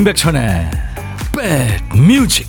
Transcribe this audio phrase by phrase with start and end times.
[0.00, 0.70] 임백천의
[1.36, 2.48] 백뮤직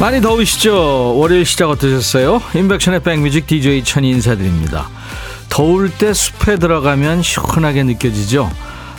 [0.00, 1.16] 많이 더우시죠?
[1.16, 2.42] 월요일 시작 어떠셨어요?
[2.56, 4.97] 임백천의 백뮤직 DJ 천이 인사드립니다.
[5.58, 8.48] 더울 때 숲에 들어가면 시원하게 느껴지죠.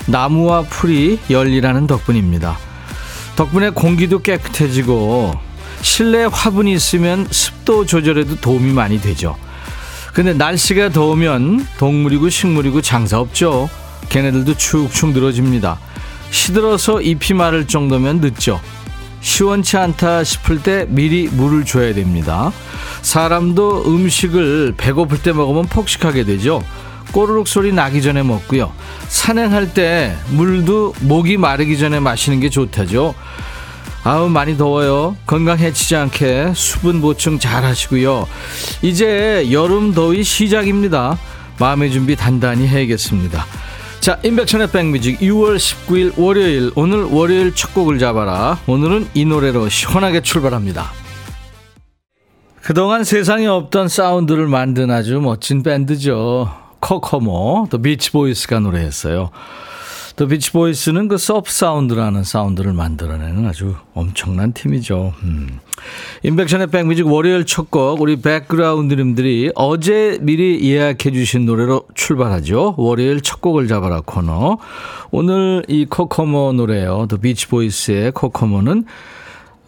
[0.07, 2.57] 나무와 풀이 열리라는 덕분입니다.
[3.37, 5.35] 덕분에 공기도 깨끗해지고
[5.81, 9.37] 실내 화분이 있으면 습도 조절에도 도움이 많이 되죠.
[10.13, 13.69] 근데 날씨가 더우면 동물이고 식물이고 장사 없죠.
[14.09, 15.79] 걔네들도 축축 늘어집니다.
[16.29, 18.59] 시들어서 잎이 마를 정도면 늦죠.
[19.21, 22.51] 시원치 않다 싶을 때 미리 물을 줘야 됩니다.
[23.01, 26.63] 사람도 음식을 배고플 때 먹으면 폭식하게 되죠.
[27.11, 28.71] 꼬르륵 소리 나기 전에 먹고요.
[29.07, 33.15] 산행할 때 물도 목이 마르기 전에 마시는 게 좋다죠.
[34.03, 35.17] 아우 많이 더워요.
[35.25, 38.27] 건강 해치지 않게 수분 보충 잘 하시고요.
[38.81, 41.17] 이제 여름 더위 시작입니다.
[41.59, 43.45] 마음의 준비 단단히 해야겠습니다.
[44.09, 48.57] 자, 임백천의 백뮤직 6월 19일 월요일 오늘 월요일 첫 곡을 잡아라.
[48.65, 50.85] 오늘은 이 노래로 시원하게 출발합니다.
[52.63, 56.51] 그동안 세상에 없던 사운드를 만든 아주 멋진 밴드죠.
[56.79, 59.29] 코코모, 더 비치보이스가 노래했어요.
[60.19, 65.13] 더 비치 보이스는 그 surf sound라는 사운드를 만들어내는 아주 엄청난 팀이죠.
[65.23, 65.61] 음.
[66.23, 72.75] 임백천의 백뮤직 월요일 첫 곡 우리 백그라운드님들이 어제 미리 예약해 주신 노래로 출발하죠.
[72.77, 74.57] 월요일 첫 곡을 잡아라 코너.
[75.11, 77.05] 오늘 이 코코모 노래요.
[77.09, 78.83] 더 비치 보이스의 코코모는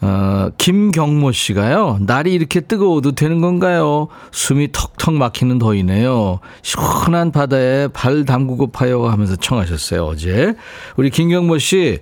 [0.01, 1.99] 어, 김경모 씨가요.
[2.01, 4.07] 날이 이렇게 뜨거워도 되는 건가요?
[4.31, 6.39] 숨이 턱턱 막히는 더위네요.
[6.63, 10.03] 시원한 바다에 발 담그고 파요 하면서 청하셨어요.
[10.03, 10.55] 어제
[10.97, 11.99] 우리 김경모 씨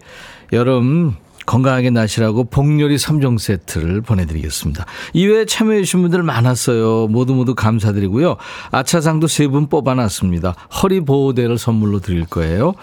[0.53, 1.15] 여름
[1.49, 4.85] 건강하게 나시라고 복요리 3종 세트를 보내드리겠습니다.
[5.13, 7.07] 이외에 참여해주신 분들 많았어요.
[7.07, 8.37] 모두 모두 감사드리고요.
[8.71, 10.53] 아차상도 세 분 뽑아놨습니다.
[10.83, 12.75] 허리 보호대를 선물로 드릴 거예요.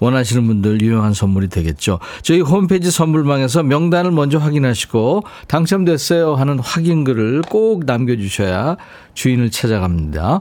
[0.00, 2.00] 원하시는 분들 유용한 선물이 되겠죠.
[2.22, 8.76] 저희 홈페이지 선물방에서 명단을 먼저 확인하시고 당첨됐어요 하는 확인글을 꼭 남겨주셔야
[9.14, 10.40] 주인을 찾아갑니다.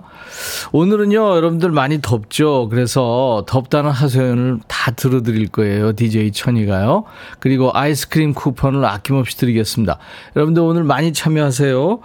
[0.71, 2.69] 오늘은요, 여러분들 많이 덥죠.
[2.69, 5.93] 그래서 덥다는 하소연을 다 들어드릴 거예요.
[5.93, 7.03] DJ 천이가요.
[7.39, 9.97] 그리고 아이스크림 쿠폰을 아낌없이 드리겠습니다.
[10.35, 11.99] 여러분들 오늘 많이 참여하세요.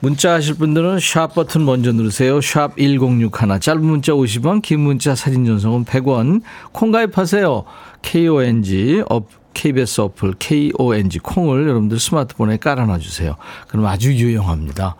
[0.00, 2.40] 문자 하실 분들은 샵 버튼 먼저 누르세요.
[2.40, 3.60] 샵 1061.
[3.60, 6.42] 짧은 문자 50원, 긴 문자 사진 전송은 100원.
[6.72, 7.64] 콩 가입하세요.
[8.02, 13.36] KONG, 앱, KBS 어플, KONG, 콩을 여러분들 스마트폰에 깔아놔 주세요.
[13.68, 14.96] 그럼 아주 유용합니다.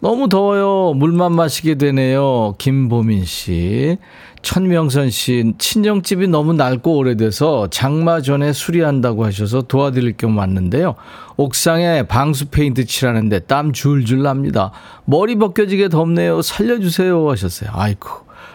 [0.00, 0.94] 너무 더워요.
[0.94, 2.54] 물만 마시게 되네요.
[2.58, 3.98] 김보민 씨.
[4.46, 10.94] 천명선 씨, 친정집이 너무 낡고 오래돼서 장마 전에 수리한다고 하셔서 도와드릴 겸 왔는데요.
[11.36, 14.70] 옥상에 방수 페인트 칠하는데 땀 줄줄 납니다.
[15.04, 16.42] 머리 벗겨지게 덥네요.
[16.42, 17.28] 살려주세요.
[17.28, 17.70] 하셨어요.
[17.72, 18.08] 아이고,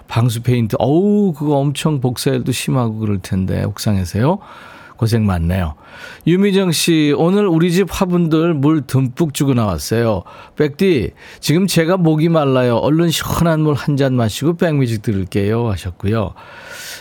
[0.08, 0.78] 방수 페인트.
[0.80, 4.40] 어우, 그거 엄청 복사일도 심하고 그럴 텐데, 옥상에서요.
[5.02, 5.74] 고생 많네요.
[6.28, 10.22] 유미정 씨, 오늘 우리 집 화분들 물 듬뿍 주고 나왔어요.
[10.56, 12.76] 백디, 지금 제가 목이 말라요.
[12.76, 15.72] 얼른 시원한 물 한 잔 마시고 백뮤직 들을게요.
[15.72, 16.36] 하셨고요.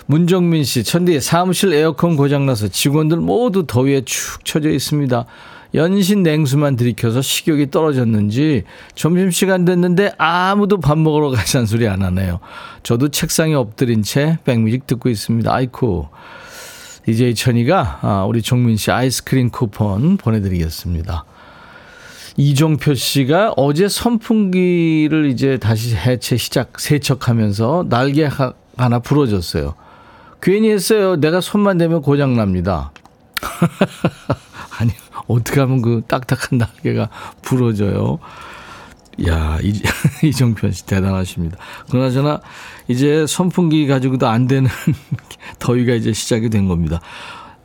[0.06, 5.26] 문정민 씨, 천디, 사무실 에어컨 고장나서 직원들 모두 더위에 축 처져 있습니다.
[5.74, 8.62] 연신 냉수만 들이켜서 식욕이 떨어졌는지
[8.94, 12.40] 점심시간 됐는데 아무도 밥 먹으러 가자는 소리 안 하네요.
[12.82, 15.52] 저도 책상에 엎드린 채 백뮤직 듣고 있습니다.
[15.54, 16.08] 아이쿠.
[17.10, 21.24] DJ 천이가 아, 우리 종민 씨 아이스크림 쿠폰 보내드리겠습니다.
[22.36, 28.28] 이종표 씨가 어제 선풍기를 이제 다시 해체 시작 세척하면서 날개
[28.76, 29.74] 하나 부러졌어요.
[30.40, 31.16] 괜히 했어요.
[31.16, 32.92] 내가 손만 대면 고장 납니다.
[34.78, 34.92] 아니
[35.26, 37.08] 어떻게 하면 그 딱딱한 날개가
[37.42, 38.20] 부러져요?
[39.26, 39.80] 야, 이,
[40.26, 41.56] 이정편 씨 대단하십니다.
[41.90, 42.40] 그나저나
[42.88, 44.68] 이제 선풍기 가지고도 안 되는
[45.58, 47.00] 더위가 이제 시작이 된 겁니다.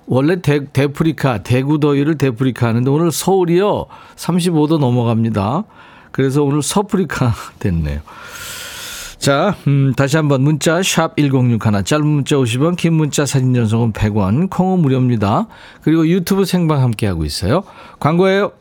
[0.07, 5.63] 원래 대, 데프리카, 대구 더위를 데프리카 하는데 오늘 서울이요, 35도 넘어갑니다.
[6.11, 8.01] 그래서 오늘 서프리카 됐네요.
[9.17, 14.49] 자, 음, 다시 한번 문자 샵 1061, 짧은 문자 50원, 긴 문자 사진 전송은 100원,
[14.51, 15.47] 콩은 무료입니다.
[15.81, 17.63] 그리고 유튜브 생방 함께하고 있어요.
[17.99, 18.51] 광고예요.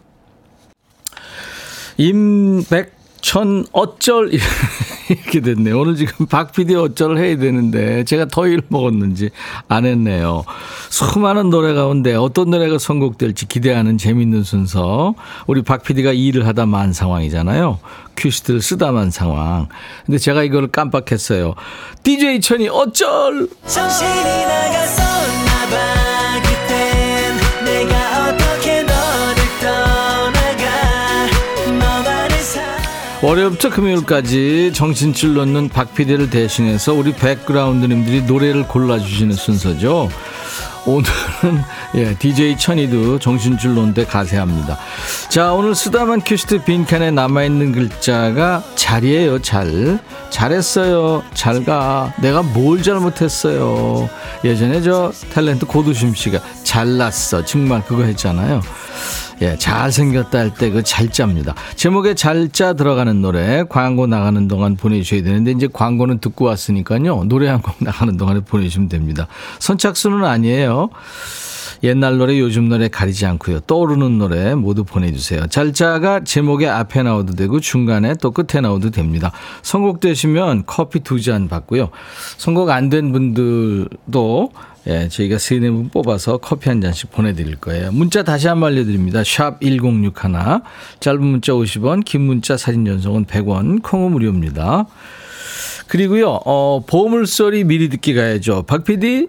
[1.97, 4.31] 임백 천 어쩔
[5.09, 5.81] 이렇게 됐네 요.
[5.81, 9.31] 오늘 지금 박 PD 어쩔 해야 되는데 제가 더위를 먹었는지
[9.67, 10.45] 안 했네요.
[10.91, 15.15] 수많은 노래 가운데 어떤 노래가 선곡될지 기대하는 재밌는 순서.
[15.47, 17.79] 우리 박 PD가 일을 하다 만 상황이잖아요.
[18.17, 19.69] 큐시트를 쓰다 만 상황.
[20.05, 21.55] 근데 제가 이걸 깜빡했어요.
[22.03, 23.49] DJ 천이 어쩔!
[23.67, 24.11] 정신이
[24.47, 25.14] 나갔었
[33.25, 40.11] 월요일부터 금요일까지 정신줄 놓는 박 PD를 대신해서 우리 백그라운드님들이 노래를 골라주시는 순서죠.
[40.85, 41.65] 오늘은
[41.97, 44.79] 예, DJ 천이도 정신줄 논데 가세합니다.
[45.31, 49.99] 자, 오늘 쓰다만 큐시트 빈칸에 남아있는 글자가 잘이에요, 잘.
[50.29, 52.13] 잘했어요, 잘 가.
[52.21, 54.11] 내가 뭘 잘못했어요.
[54.45, 56.41] 예전에 저 탤런트 고두심 씨가
[56.75, 57.45] 잘났어.
[57.45, 58.61] 정말 그거 했잖아요.
[59.43, 61.55] 예, 잘생겼다 할 때 그 잘자입니다.
[61.77, 67.25] 제목에 잘자 들어가는 노래 광고 나가는 동안 보내주셔야 되는데 이제 광고는 듣고 왔으니까요.
[67.25, 69.29] 노래 한 곡 나가는 동안에 보내주시면 됩니다.
[69.61, 70.91] 선착순은 아니에요.
[71.85, 73.61] 옛날 노래 요즘 노래 가리지 않고요.
[73.61, 75.47] 떠오르는 노래 모두 보내주세요.
[75.47, 79.31] 잘자가 제목의 앞에 나오도 되고 중간에 또 끝에 나오도 됩니다.
[79.63, 81.91] 선곡되시면 커피 두 잔 받고요.
[82.39, 84.51] 선곡 안 된 분들도
[84.87, 87.91] 예, 저희가 세네 분 뽑아서 커피 한 잔씩 보내드릴 거예요.
[87.93, 89.25] 문자 다시 한번 알려드립니다.
[89.25, 90.13] 샵 1061.
[91.01, 94.87] 짧은 문자 50원, 긴 문자 사진 전송은 100원, 콩은 무료입니다.
[95.89, 98.65] 그리고요, 어, 보물소리 미리 듣기 가야죠.
[98.65, 99.29] 박 PD?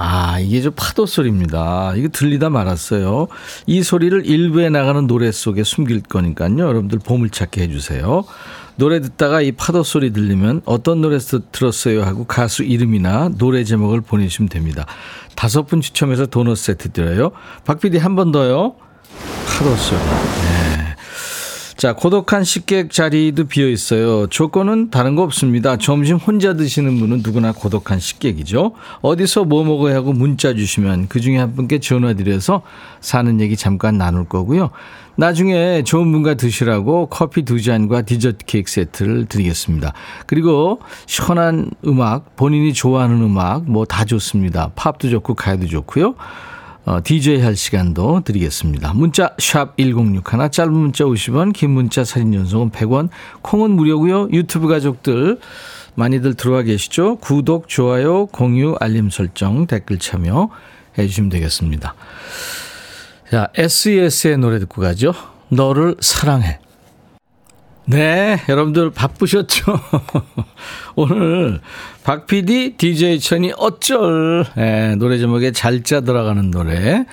[0.00, 1.94] 아, 이게 저 파도 소리입니다.
[1.96, 3.26] 이거 들리다 말았어요.
[3.66, 6.58] 이 소리를 일부에 나가는 노래 속에 숨길 거니까요.
[6.60, 8.24] 여러분들 보물찾기 해주세요.
[8.78, 14.48] 노래 듣다가 이 파도 소리 들리면 어떤 노래에서 들었어요 하고 가수 이름이나 노래 제목을 보내주시면
[14.48, 14.86] 됩니다.
[15.34, 17.32] 다섯 분 추첨해서 도넛 세트 드려요.
[17.64, 18.76] 박 PD 한 번 더요.
[19.46, 19.98] 파도 소리.
[19.98, 20.94] 네.
[21.76, 24.26] 자, 고독한 식객 자리도 비어 있어요.
[24.26, 25.76] 조건은 다른 거 없습니다.
[25.76, 28.72] 점심 혼자 드시는 분은 누구나 고독한 식객이죠.
[29.00, 32.62] 어디서 뭐 먹어야 하고 문자 주시면 그 중에 한 분께 전화 드려서
[33.00, 34.70] 사는 얘기 잠깐 나눌 거고요.
[35.18, 39.92] 나중에 좋은 분과 드시라고 커피 두 잔과 디저트 케이크 세트를 드리겠습니다.
[40.28, 44.70] 그리고 시원한 음악, 본인이 좋아하는 음악 뭐 다 좋습니다.
[44.76, 46.14] 팝도 좋고 가요도 좋고요.
[46.84, 48.94] 어, DJ 할 시간도 드리겠습니다.
[48.94, 53.08] 문자 샵 1061, 짧은 문자 50원, 긴 문자 사진 연속은 100원,
[53.42, 54.28] 콩은 무료고요.
[54.30, 55.40] 유튜브 가족들
[55.96, 57.16] 많이들 들어와 계시죠?
[57.16, 60.48] 구독, 좋아요, 공유, 알림 설정, 댓글 참여
[60.96, 61.94] 해 주시면 되겠습니다.
[63.30, 65.12] 자, SES의 노래 듣고 가죠.
[65.50, 66.58] 너를 사랑해.
[67.84, 69.64] 네, 여러분들 바쁘셨죠?
[70.96, 71.60] 오늘
[72.04, 77.06] 박 PD, DJ 천이 어쩔 네, 노래 제목에 잘짜 들어가는 노래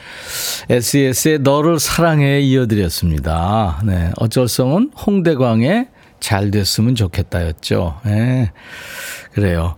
[0.70, 3.82] SES의 너를 사랑해 이어드렸습니다.
[3.86, 5.88] 네, 어쩔성은 홍대광의
[6.20, 8.02] 잘 됐으면 좋겠다였죠.
[8.06, 8.52] 네,
[9.34, 9.76] 그래요.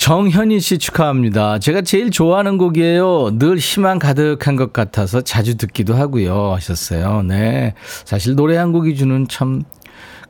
[0.00, 1.58] 정현희 씨 축하합니다.
[1.58, 3.38] 제가 제일 좋아하는 곡이에요.
[3.38, 6.54] 늘 희망 가득한 것 같아서 자주 듣기도 하고요.
[6.54, 7.20] 하셨어요.
[7.22, 7.74] 네.
[8.06, 9.62] 사실 노래 한 곡이 주는 참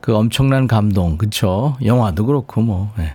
[0.01, 1.77] 그 엄청난 감동, 그쵸?
[1.85, 2.91] 영화도 그렇고 뭐.
[2.97, 3.13] 네.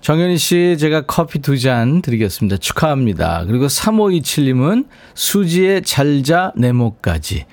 [0.00, 2.56] 정현희 씨, 제가 커피 두 잔 드리겠습니다.
[2.56, 3.44] 축하합니다.
[3.46, 7.44] 그리고 3527님은 수지의 잘자 네모까지.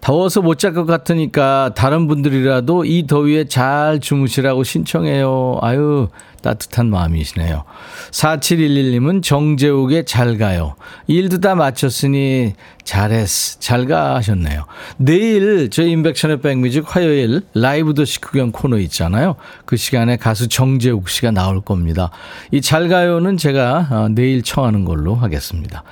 [0.00, 5.58] 더워서 못 잘 것 같으니까 다른 분들이라도 이 더위에 잘 주무시라고 신청해요.
[5.60, 6.08] 아유,
[6.44, 7.64] 따뜻한 마음이시네요.
[8.10, 10.74] 4711님은 정재욱의 잘 가요.
[11.06, 12.52] 일도 다 마쳤으니
[12.84, 13.58] 잘했어.
[13.60, 14.66] 잘가 하셨네요.
[14.98, 19.36] 내일 저희 인백션의 백뮤직 화요일 라이브 더 시크경 코너 있잖아요.
[19.64, 22.10] 그 시간에 가수 정재욱 씨가 나올 겁니다.
[22.52, 25.84] 이 잘 가요는 제가 어, 내일 청하는 걸로 하겠습니다.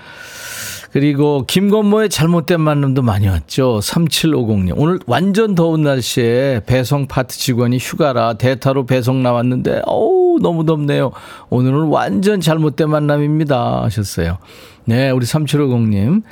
[0.93, 3.81] 그리고 김건모의 잘못된 만남도 많이 왔죠.
[3.83, 4.75] 3750님.
[4.77, 11.13] 오늘 완전 더운 날씨에 배송 파트 직원이 휴가라 대타로 배송 나왔는데 어우 너무 덥네요.
[11.49, 14.37] 오늘은 완전 잘못된 만남입니다 하셨어요.
[14.85, 16.23] 네, 우리 3750님.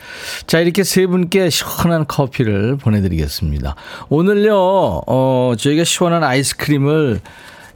[0.47, 3.76] 자, 이렇게 세 분께 시원한 커피를 보내드리겠습니다.
[4.09, 7.21] 오늘요, 어, 저희가 시원한 아이스크림을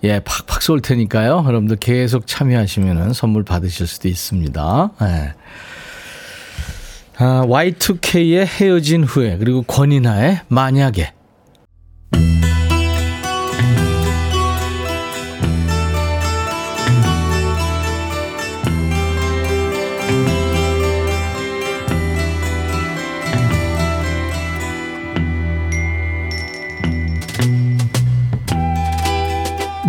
[0.03, 1.45] 예, 팍팍 쏠 테니까요.
[1.47, 4.91] 여러분들 계속 참여하시면 선물 받으실 수도 있습니다.
[5.03, 5.35] 예.
[7.17, 11.13] 아, Y2K의 헤어진 후에 그리고 권이나의 만약에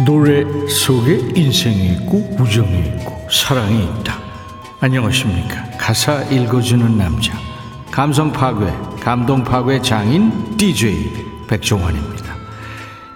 [0.06, 4.20] 노래 속에 인생이 있고 우정이 있고 사랑이 있다.
[4.80, 5.75] 안녕하십니까.
[5.86, 7.32] 가사 읽어주는 남자.
[7.92, 12.34] 감성 파괴, 감동 파괴 장인 DJ 백종원입니다.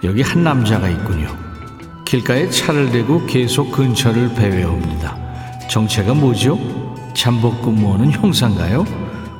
[0.04, 1.36] 여기 한 남자가 있군요.
[2.04, 5.16] 길가에 차를 대고 계속 근처를 배회합니다.
[5.68, 6.60] 정체가 뭐죠?
[7.12, 8.84] 잠복 근무하는 형사인가요?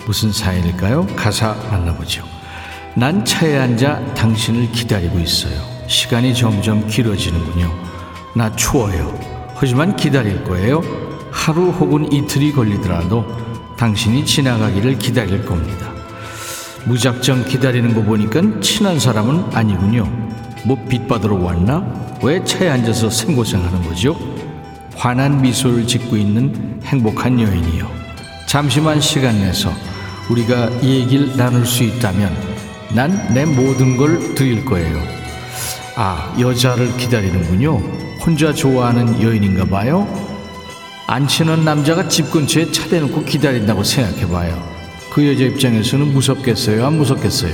[0.07, 1.07] 무슨 사연일까요?
[1.15, 2.25] 가사 만나보죠.
[2.97, 5.55] 난 차에 앉아 당신을 기다리고 있어요.
[5.87, 7.73] 시간이 점점 길어지는군요.
[8.35, 9.17] 나 추워요.
[9.55, 11.10] 하지만 기다릴 거예요.
[11.31, 13.25] 하루 혹은 이틀이 걸리더라도
[13.77, 15.91] 당신이 지나가기를 기다릴 겁니다.
[16.85, 20.05] 무작정 기다리는 거 보니까 친한 사람은 아니군요.
[20.65, 21.85] 뭐 빚받으러 왔나?
[22.23, 24.17] 왜 차에 앉아서 생고생하는 거죠?
[24.95, 27.89] 환한 미소를 짓고 있는 행복한 여인이요.
[28.47, 29.71] 잠시만 시간 내서
[30.29, 32.31] 우리가 얘기를 나눌 수 있다면
[32.95, 35.01] 난 내 모든 걸 드릴 거예요.
[35.97, 37.77] 아, 여자를 기다리는군요.
[38.25, 40.07] 혼자 좋아하는 여인인가 봐요.
[41.11, 44.63] 안 친한 남자가 집 근처에 차 대놓고 기다린다고 생각해 봐요.
[45.13, 46.87] 그 여자 입장에서는 무섭겠어요?
[46.87, 47.53] 안 무섭겠어요?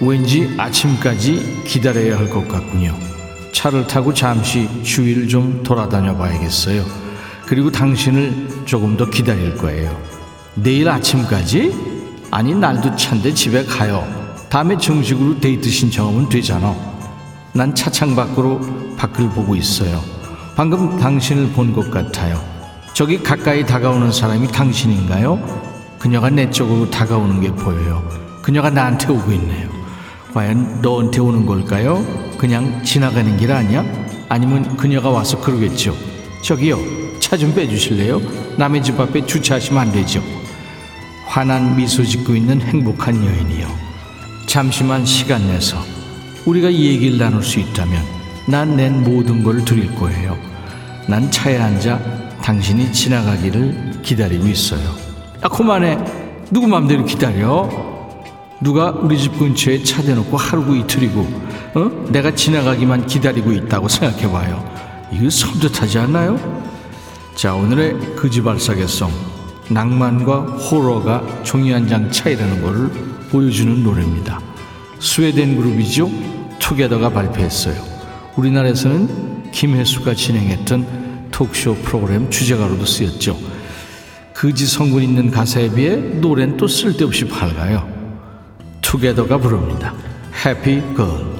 [0.00, 2.96] 왠지 아침까지 기다려야 할 것 같군요.
[3.52, 6.84] 차를 타고 잠시 주위를 좀 돌아다녀 봐야겠어요.
[7.46, 10.00] 그리고 당신을 조금 더 기다릴 거예요.
[10.54, 11.74] 내일 아침까지?
[12.30, 14.06] 아니, 날도 찬데 집에 가요.
[14.48, 16.76] 다음에 정식으로 데이트 신청하면 되잖아.
[17.54, 18.60] 난 차창 밖으로
[18.96, 20.00] 밖을 보고 있어요.
[20.54, 22.51] 방금 당신을 본 것 같아요.
[22.94, 25.62] 저기 가까이 다가오는 사람이 당신인가요?
[25.98, 28.06] 그녀가 내 쪽으로 다가오는 게 보여요.
[28.42, 29.68] 그녀가 나한테 오고 있네요.
[30.34, 32.04] 과연 너한테 오는 걸까요?
[32.38, 33.84] 그냥 지나가는 길 아니야?
[34.28, 35.94] 아니면 그녀가 와서 그러겠죠.
[36.42, 36.78] 저기요,
[37.20, 38.20] 차 좀 빼주실래요?
[38.56, 40.22] 남의 집 앞에 주차하시면 안 되죠.
[41.26, 43.66] 환한 미소 짓고 있는 행복한 여인이요.
[44.46, 45.78] 잠시만 시간 내서
[46.44, 48.02] 우리가 이 얘기를 나눌 수 있다면
[48.48, 50.36] 난 낸 모든 걸 드릴 거예요.
[51.06, 52.00] 난 차에 앉아
[52.42, 54.80] 당신이 지나가기를 기다리고 있어요.
[55.40, 55.98] 아, 그만해.
[56.50, 57.68] 누구 맘대로 기다려?
[58.60, 61.20] 누가 우리 집 근처에 차 대놓고 하루고 이틀이고,
[61.74, 62.06] 어?
[62.10, 65.08] 내가 지나가기만 기다리고 있다고 생각해봐요.
[65.12, 66.38] 이거 섬뜩하지 않나요?
[67.34, 69.10] 자, 오늘의 그지발사계성.
[69.70, 72.90] 낭만과 호러가 종이 한 장 차이라는 것을
[73.30, 74.40] 보여주는 노래입니다.
[75.00, 76.10] 스웨덴 그룹이죠.
[76.58, 77.74] 투게더가 발표했어요.
[78.36, 81.01] 우리나라에서는 김혜수가 진행했던
[81.32, 83.36] 토크쇼 프로그램 주제가로도 쓰였죠.
[84.34, 87.90] 그지 성분 있는 가사에 비해 노래는 또 쓸데없이 밝아요.
[88.80, 89.94] 투게더가 부릅니다.
[90.44, 91.32] 해피 걸.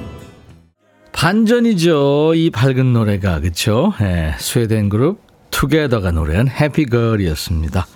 [1.12, 2.34] 반전이죠.
[2.34, 3.92] 이 밝은 노래가 그렇죠.
[4.00, 5.20] 네, 스웨덴 그룹
[5.50, 7.86] 투게더가 노래한 해피 걸이었습니다.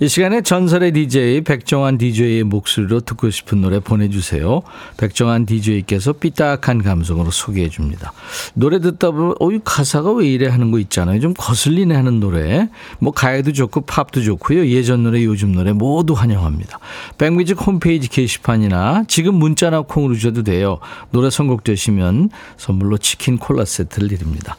[0.00, 4.62] 이 시간에 전설의 DJ 백종환 DJ의 목소리로 듣고 싶은 노래 보내주세요.
[4.96, 8.12] 백종환 DJ께서 삐딱한 감성으로 소개해 줍니다.
[8.54, 11.18] 노래 듣다 보면 어이 가사가 왜 이래 하는 거 있잖아요.
[11.18, 12.68] 좀 거슬리네 하는 노래.
[13.00, 14.68] 뭐 가요도 좋고 팝도 좋고요.
[14.68, 16.78] 예전 노래 요즘 노래 모두 환영합니다.
[17.18, 20.78] 백뮤직 홈페이지 게시판이나 지금 문자나 콩으로 주셔도 돼요.
[21.10, 24.56] 노래 선곡되시면 선물로 치킨 콜라 세트를 드립니다.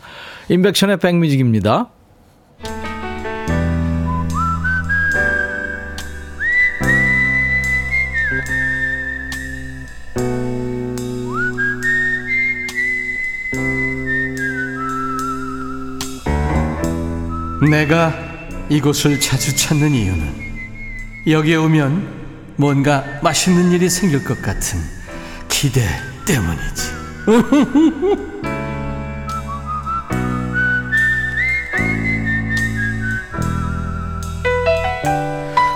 [0.49, 1.91] 인백션의 백뮤직입니다.
[17.69, 18.13] 내가
[18.69, 20.49] 이곳을 자주 찾는 이유는
[21.27, 22.19] 여기에 오면
[22.55, 24.79] 뭔가 맛있는 일이 생길 것 같은
[25.47, 25.81] 기대
[26.25, 26.99] 때문이지.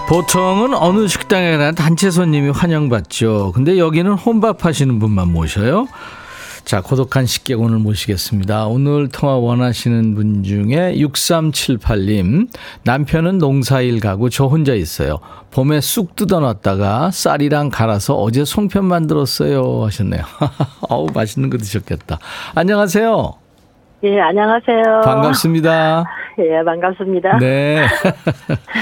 [0.07, 3.51] 보통은 어느 식당에나 단체 손님이 환영받죠.
[3.55, 5.87] 근데 여기는 혼밥 하시는 분만 모셔요.
[6.65, 8.67] 자, 고독한 식객 오늘 모시겠습니다.
[8.67, 12.47] 오늘 통화 원하시는 분 중에 6378님,
[12.83, 15.19] 남편은 농사일 가고 저 혼자 있어요.
[15.51, 19.83] 봄에 쑥 뜯어놨다가 쌀이랑 갈아서 어제 송편 만들었어요.
[19.83, 20.21] 하셨네요.
[20.89, 22.19] 어우, 맛있는 거 드셨겠다.
[22.55, 23.33] 안녕하세요.
[24.05, 25.01] 예, 안녕하세요.
[25.03, 26.05] 반갑습니다.
[26.39, 27.37] 예, 반갑습니다.
[27.39, 27.85] 네.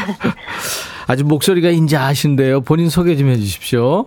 [1.07, 2.61] 아주 목소리가 인자하신데요.
[2.61, 4.05] 본인 소개 좀 해주십시오.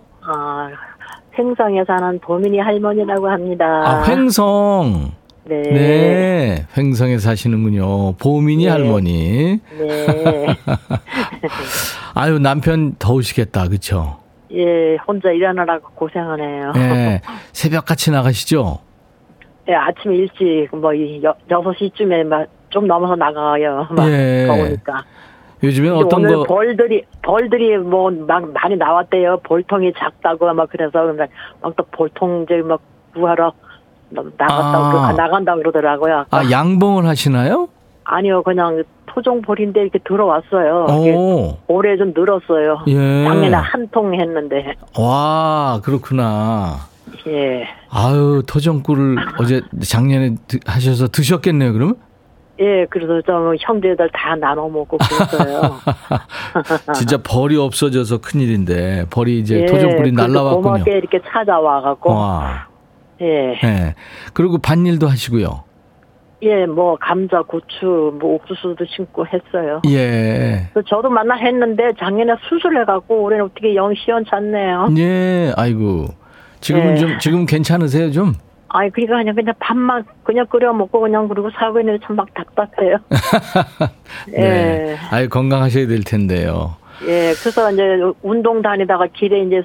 [1.34, 3.64] 아, 횡성에 사는 도민이 할머니라고 합니다.
[3.66, 5.12] 아, 횡성.
[5.44, 5.62] 네.
[5.62, 6.66] 네.
[6.76, 8.14] 횡성에 사시는군요.
[8.16, 8.70] 보민이 네.
[8.70, 9.60] 할머니.
[9.78, 10.46] 네.
[12.14, 13.68] 아유, 남편 더우시겠다.
[13.68, 14.18] 그쵸?
[14.52, 16.72] 예, 혼자 일하느라고 고생하네요.
[16.72, 17.20] 네.
[17.52, 18.78] 새벽 같이 나가시죠?
[19.68, 23.86] 예, 아침 일찍, 뭐, 이 여, 6시쯤에 막 좀 넘어서 나가요.
[23.90, 24.46] 막, 예.
[24.48, 25.04] 더우니까.
[25.72, 26.42] 근데 어떤 오늘 거.
[26.44, 29.40] 벌들이, 벌들이 뭐, 막 많이 나왔대요.
[29.44, 31.28] 볼통이 작다고 막 그래서 막
[31.76, 32.80] 또 볼통 이제 막
[33.14, 33.52] 구하러
[34.10, 35.12] 나갔다고, 아.
[35.12, 36.14] 나간다고 그러더라고요.
[36.18, 36.38] 아까.
[36.38, 37.68] 아, 양봉을 하시나요?
[38.04, 40.86] 아니요, 그냥 토종볼인데 이렇게 들어왔어요.
[41.00, 41.56] 이게 오.
[41.68, 42.82] 올해 좀 늘었어요.
[42.88, 43.24] 예.
[43.24, 44.74] 작년에 한 통 했는데.
[44.98, 46.76] 와, 그렇구나.
[47.28, 47.66] 예.
[47.90, 51.96] 아유, 토종꿀을 어제 작년에 드, 하셔서 드셨겠네요, 그러면?
[52.60, 55.60] 예, 그래서 좀 형제들 다 나눠 먹고 그랬어요.
[56.94, 60.62] 진짜 벌이 없어져서 큰일인데, 벌이 이제 예, 그래서 날라왔군요.
[60.62, 62.12] 고맙게 이렇게 찾아와 갖고.
[62.12, 62.68] 와.
[63.20, 63.58] 예.
[63.64, 63.94] 예.
[64.34, 65.64] 그리고 밭일도 하시고요.
[66.42, 69.80] 예, 뭐, 감자, 고추, 뭐, 옥수수도 심고 했어요.
[69.88, 70.68] 예.
[70.88, 74.88] 저도 만나 했는데 작년에 수술해 갖고 올해는 어떻게 영 시원찮네요.
[74.98, 76.08] 예, 아이고.
[76.60, 76.96] 지금은 예.
[76.96, 78.34] 좀, 지금 괜찮으세요, 좀?
[78.76, 82.96] 아니, 그러니까 그냥, 그냥 밥만 그냥 끓여 먹고 그냥 그리고 살고 있는데 참막 답답해요.
[84.28, 84.96] 네.
[85.12, 86.74] 아이, 건강하셔야 될 텐데요.
[87.02, 87.82] 예, 그래서 이제
[88.22, 89.62] 운동 다니다가 길에 이제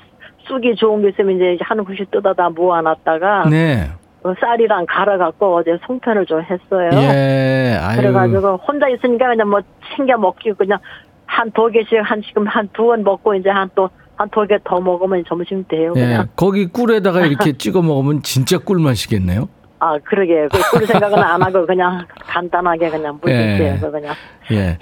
[0.48, 3.90] 쑥이 좋은 게 있으면 이제 한 후씩 뜯어다 모아놨다가 네.
[4.24, 6.90] 어, 쌀이랑 갈아갖고 어제 송편을 좀 했어요.
[6.94, 7.98] 예, 아유.
[7.98, 9.62] 그래가지고 혼자 있으니까 그냥 뭐
[9.96, 10.78] 챙겨 먹기 그냥
[11.26, 13.90] 한 두 개씩 한 지금 한두번 먹고 이제 한또
[14.20, 15.94] 한 두 개 더 먹으면 점심 돼요.
[15.96, 16.28] 예, 그냥.
[16.36, 19.48] 거기 꿀에다가 이렇게 찍어 먹으면 진짜 꿀 맛이겠네요.
[19.82, 23.56] 아 그러게 그꿀 생각은 안 하고 그냥 간단하게 그냥 예.
[23.56, 24.14] 물리게요 그냥.
[24.52, 24.78] 예.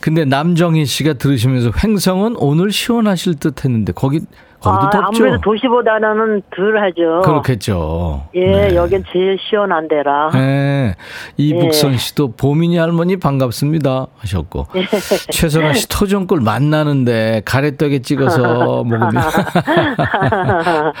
[0.00, 4.20] 근데 남정희 씨가 들으시면서 횡성은 오늘 시원하실 듯 했는데 거기
[4.62, 5.24] 거기도 아, 덥죠.
[5.24, 7.20] 아무래도 도시보다는 덜 하죠.
[7.24, 8.28] 그렇겠죠.
[8.34, 8.74] 예, 네.
[8.76, 10.30] 여긴 제일 시원한 데라.
[10.34, 10.94] 예.
[11.36, 11.96] 이북선 예.
[11.96, 14.86] 씨도 보민이 할머니 반갑습니다 하셨고 예.
[15.32, 18.42] 최선아 씨 토종꿀 만나는데 가래떡에 찍어서
[18.84, 19.10] 먹으면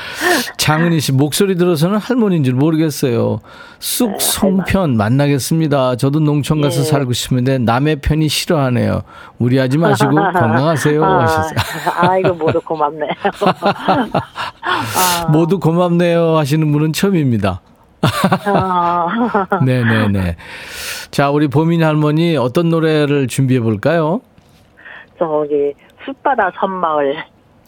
[0.58, 3.40] 장은희 씨 목소리 들어서는 할머니인 줄 모르겠어요.
[3.78, 5.96] 쑥 송편 만나겠습니다.
[5.96, 6.84] 저도 농촌 가서 예.
[6.84, 9.02] 살고 싶은데 남의 편이 싫어하네요.
[9.38, 11.58] 무리하지 마시고 건강하세요 아, 하셨어요.
[11.96, 13.06] 아이고 모두 고맙네.
[13.60, 17.60] 아, 모두 고맙네요 하시는 분은 처음입니다.
[18.46, 19.06] 아,
[19.64, 20.36] 네네네.
[21.10, 24.20] 자, 우리 보민 할머니 어떤 노래를 준비해 볼까요?
[25.18, 25.72] 저기
[26.04, 27.16] 숲바다 섬마을.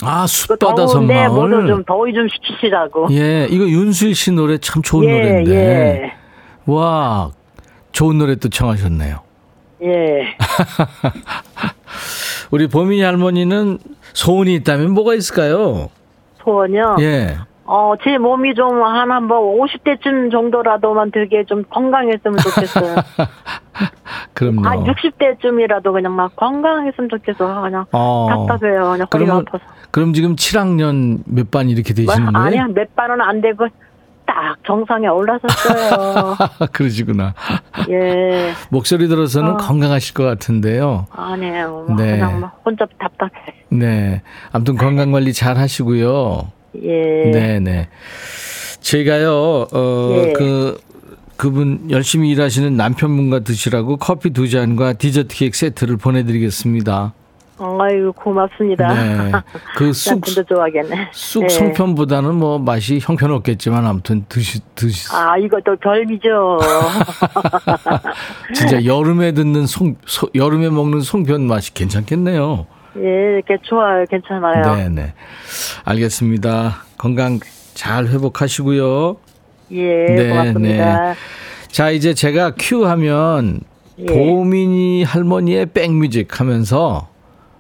[0.03, 1.67] 아, 그 숲바다 더운데 모두 선마을.
[1.69, 3.09] 좀 더위 좀 식히시라고.
[3.13, 5.55] 예, 이거 윤수일 씨 노래 참 좋은 노래인데.
[5.55, 6.13] 예,
[6.67, 7.31] 와,
[7.93, 9.21] 좋은 노래 또 청하셨네요.
[9.85, 10.37] 예, 예.
[12.51, 13.79] 우리 보민이 할머니는
[14.13, 15.89] 소원이 있다면 뭐가 있을까요?
[16.43, 16.97] 소원요.
[17.01, 17.37] 예.
[17.67, 22.97] 어, 제 몸이 좀 한 한 뭐 50대쯤 정도라도만 되게 좀 건강했으면 좋겠어요.
[24.35, 24.63] 그럼요.
[24.69, 27.63] 한 60대쯤이라도 그냥 막 건강했으면 좋겠어.
[27.63, 28.29] 그냥 어.
[28.49, 28.81] 답답해요.
[28.91, 29.65] 그냥 허리가 그러면, 아파서.
[29.91, 32.47] 그럼 지금 7학년 몇 반 이렇게 뭐, 되시는 거예요?
[32.47, 33.67] 아니야, 몇 반은 안 되고
[34.35, 36.37] 딱 정상에 올라섰어요.
[36.73, 37.35] 그러시구나.
[37.89, 38.53] 예.
[38.69, 39.57] 목소리 들어서는 어.
[39.57, 41.07] 건강하실 것 같은데요.
[41.13, 41.85] 아니에요.
[41.89, 42.13] 뭐 네.
[42.13, 43.31] 그냥 막 혼자 답답해.
[43.69, 44.23] 네.
[44.51, 46.51] 아무튼 건강 관리 잘 하시고요.
[46.83, 47.31] 예.
[47.31, 47.89] 네, 네.
[48.81, 50.33] 제가요, 어, 예.
[50.33, 50.81] 그,
[51.37, 57.13] 그분 열심히 일하시는 남편분과 드시라고 커피 두 잔과 디저트 케이크 세트를 보내드리겠습니다.
[57.59, 58.93] 아이고 고맙습니다.
[58.93, 59.33] 네.
[59.77, 61.09] 그 쑥, 남편도 좋아하겠네.
[61.13, 61.49] 쑥 예.
[61.49, 65.09] 송편보다는 뭐 맛이 형편없겠지만 아무튼 드시, 드시.
[65.15, 66.59] 아 이것도 별미죠.
[68.55, 72.67] 진짜 여름에 듣는 송, 소, 여름에 먹는 송편 맛이 괜찮겠네요.
[72.97, 74.05] 예, 이렇게 좋아요.
[74.09, 74.77] 괜찮아요.
[74.77, 75.15] 네, 네.
[75.85, 76.77] 알겠습니다.
[76.97, 77.41] 건강
[77.75, 79.17] 잘 회복하시고요.
[79.73, 81.15] 예, 네, 고맙습니다.
[81.69, 83.61] 자, 이제 제가 큐 하면
[83.99, 84.07] 예.
[84.07, 87.09] 보민이 할머니의 백뮤직 하면서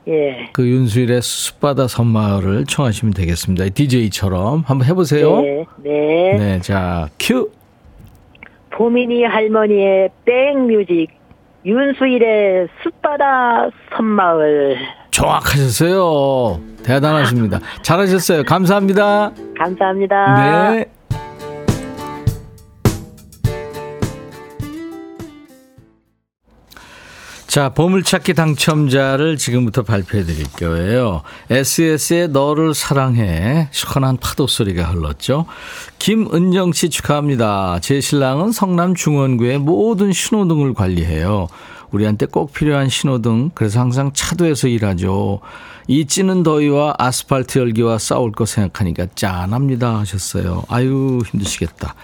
[0.08, 0.50] 예.
[0.52, 3.66] 그 윤수일의 숲바다 섬마을을 청하시면 되겠습니다.
[3.74, 5.40] DJ처럼 한번 해보세요.
[5.40, 6.36] 네, 네.
[6.38, 7.50] 네, 자, 큐.
[8.70, 11.08] 보민이 할머니의 백뮤직,
[11.64, 14.76] 윤수일의 숲바다 섬마을.
[15.10, 16.60] 정확하셨어요.
[16.82, 17.60] 대단하십니다.
[17.82, 18.42] 잘하셨어요.
[18.42, 19.30] 감사합니다.
[19.56, 20.70] 감사합니다.
[20.72, 20.93] 네.
[27.54, 31.22] 자, 보물찾기 당첨자를 지금부터 발표해 드릴 거예요.
[31.48, 33.68] SS의 너를 사랑해.
[33.70, 35.46] 시원한 파도 소리가 흘렀죠.
[36.00, 37.78] 김은정 씨 축하합니다.
[37.80, 41.46] 제 신랑은 성남 중원구의 모든 신호등을 관리해요.
[41.94, 43.50] 우리한테 꼭 필요한 신호등.
[43.54, 45.40] 그래서 항상 차도에서 일하죠.
[45.86, 50.64] 이 찌는 더위와 아스팔트 열기와 싸울 거 생각하니까 짠합니다 하셨어요.
[50.68, 51.94] 아유 힘드시겠다.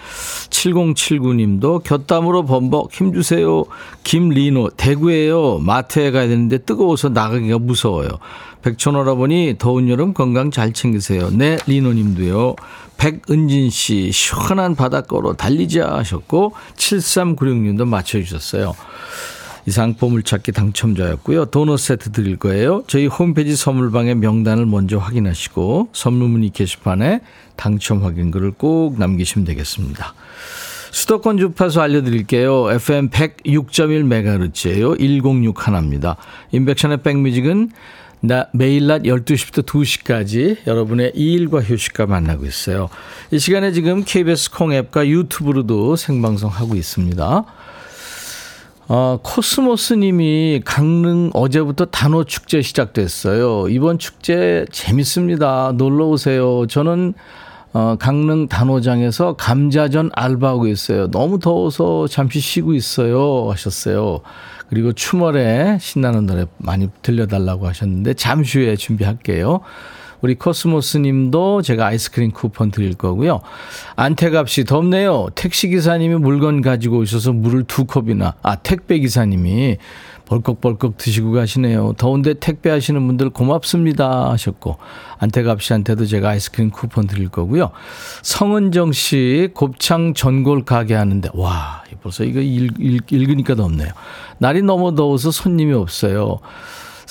[0.49, 3.65] 7079님도 곁담으로 범벅 힘주세요.
[4.03, 5.59] 김리노 대구에요.
[5.59, 8.09] 마트에 가야 되는데 뜨거워서 나가기가 무서워요.
[8.61, 11.31] 백촌오라버니 더운 여름 건강 잘 챙기세요.
[11.31, 12.55] 네 리노님도요.
[12.97, 18.75] 백은진 씨 시원한 바닷가로 달리자 하셨고 7396님도 맞춰주셨어요.
[19.67, 21.45] 이 상 보물찾기 당첨자였고요.
[21.45, 22.83] 도넛 세트 드릴 거예요.
[22.87, 27.21] 저희 홈페이지 선물방에 명단을 먼저 확인하시고 선물 문의 게시판에
[27.55, 30.13] 당첨 확인글을 꼭 남기시면 되겠습니다.
[30.91, 32.71] 수도권 주파수 알려드릴게요.
[32.71, 34.97] FM 106.1MHz예요.
[34.99, 36.17] 106 하나입니다.
[36.51, 37.71] 임백천의 백뮤직은
[38.23, 42.89] 나 매일 낮 12시부터 2시까지 여러분의 일과 휴식과 만나고 있어요.
[43.31, 47.45] 이 시간에 지금 KBS 콩 앱과 유튜브로도 생방송하고 있습니다.
[48.93, 53.69] 어, 코스모스 님이 강릉 어제부터 단오 축제 시작됐어요.
[53.69, 55.71] 이번 축제 재밌습니다.
[55.77, 56.67] 놀러 오세요.
[56.67, 57.13] 저는
[57.71, 61.09] 어, 강릉 단오장에서 감자전 알바하고 있어요.
[61.09, 63.49] 너무 더워서 잠시 쉬고 있어요.
[63.49, 64.19] 하셨어요.
[64.67, 69.61] 그리고 추멀에 신나는 노래 많이 들려달라고 하셨는데 잠시 후에 준비할게요.
[70.21, 73.41] 우리 코스모스 님도 제가 아이스크림 쿠폰 드릴 거고요.
[73.95, 75.27] 안태갑 씨, 덥네요.
[75.35, 79.77] 택시기사님이 물건 가지고 오셔서 물을 두 컵이나, 아, 택배기사님이
[80.31, 81.93] 벌컥벌컥 드시고 가시네요.
[81.97, 84.77] 더운데 택배하시는 분들 고맙습니다 하셨고
[85.19, 87.71] 안태갑 씨한테도 제가 아이스크림 쿠폰 드릴 거고요.
[88.21, 93.89] 성은정 씨 곱창 전골 가게 하는데 와 벌써 이거 읽, 읽, 읽으니까 덥네요.
[94.37, 96.39] 날이 너무 더워서 손님이 없어요.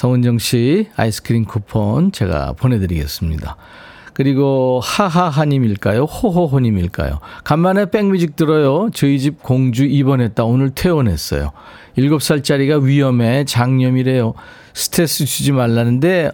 [0.00, 3.58] 성은정 씨 아이스크림 쿠폰 제가 보내드리겠습니다.
[4.14, 6.04] 그리고 하하하님일까요?
[6.04, 7.18] 호호호님일까요?
[7.44, 8.88] 간만에 백뮤직 들어요.
[8.94, 10.44] 저희 집 공주 입원했다.
[10.44, 11.52] 오늘 퇴원했어요.
[11.98, 14.32] 7살짜리가 위험해 장염이래요.
[14.72, 16.30] 스트레스 주지 말라는데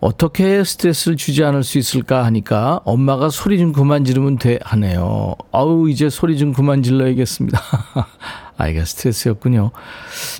[0.00, 5.36] 어떻게 스트레스를 주지 않을 수 있을까 하니까 엄마가 소리 좀 그만 지르면 돼 하네요.
[5.52, 7.58] 아우 이제 소리 좀 그만 질러야겠습니다.
[8.56, 9.70] 아이가 스트레스였군요.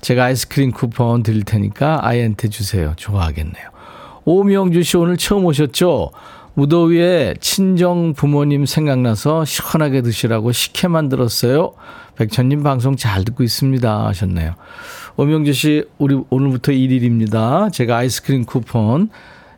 [0.00, 2.94] 제가 아이스크림 쿠폰 드릴 테니까 아이한테 주세요.
[2.96, 3.70] 좋아하겠네요.
[4.24, 6.11] 오명주 씨 오늘 처음 오셨죠?
[6.55, 11.74] 무더위에 친정 부모님 생각나서 시원하게 드시라고 식혜 만들었어요.
[12.16, 14.55] 백천님 방송 잘 듣고 있습니다 하셨네요.
[15.16, 17.70] 오명주 씨 우리 오늘부터 1일입니다.
[17.72, 19.11] 제가 아이스크림 쿠폰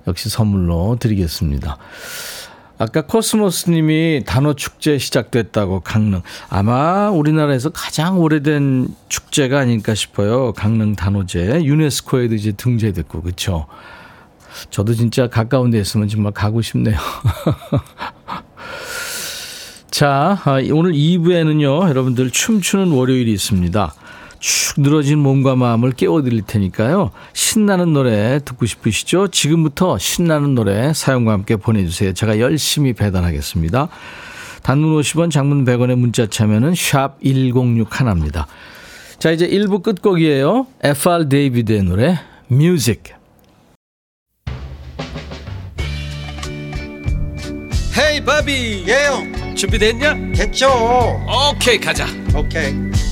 [0.08, 1.78] 역시 선물로 드리겠습니다.
[2.78, 6.22] 아까 코스모스 님이 단오 축제 시작됐다고 강릉.
[6.48, 10.52] 아마 우리나라에서 가장 오래된 축제가 아닐까 싶어요.
[10.52, 11.64] 강릉 단오제.
[11.64, 13.66] 유네스코에도 이제 등재됐고, 그쵸?
[14.70, 16.96] 저도 진짜 가까운 데 있으면 정말 가고 싶네요.
[19.90, 23.94] 자, 아, 오늘 2부에는요, 여러분들 춤추는 월요일이 있습니다.
[24.40, 27.10] 축 늘어진 몸과 마음을 깨워드릴 테니까요.
[27.32, 29.28] 신나는 노래 듣고 싶으시죠?
[29.28, 32.14] 지금부터 신나는 노래 사연과 함께 보내주세요.
[32.14, 33.88] 제가 열심히 배달하겠습니다.
[34.62, 38.46] 단문 50원, 장문 100원의 문자 참여는 샵 1061입니다.
[39.18, 40.66] 자, 이제 1부 끝곡이에요.
[40.82, 42.18] FR 데이비드의 노래,
[42.48, 43.18] Music.
[47.98, 50.32] Hey 바비 예영 준비됐냐?
[50.36, 50.68] 됐죠
[51.26, 52.72] 오케이 가자 오케이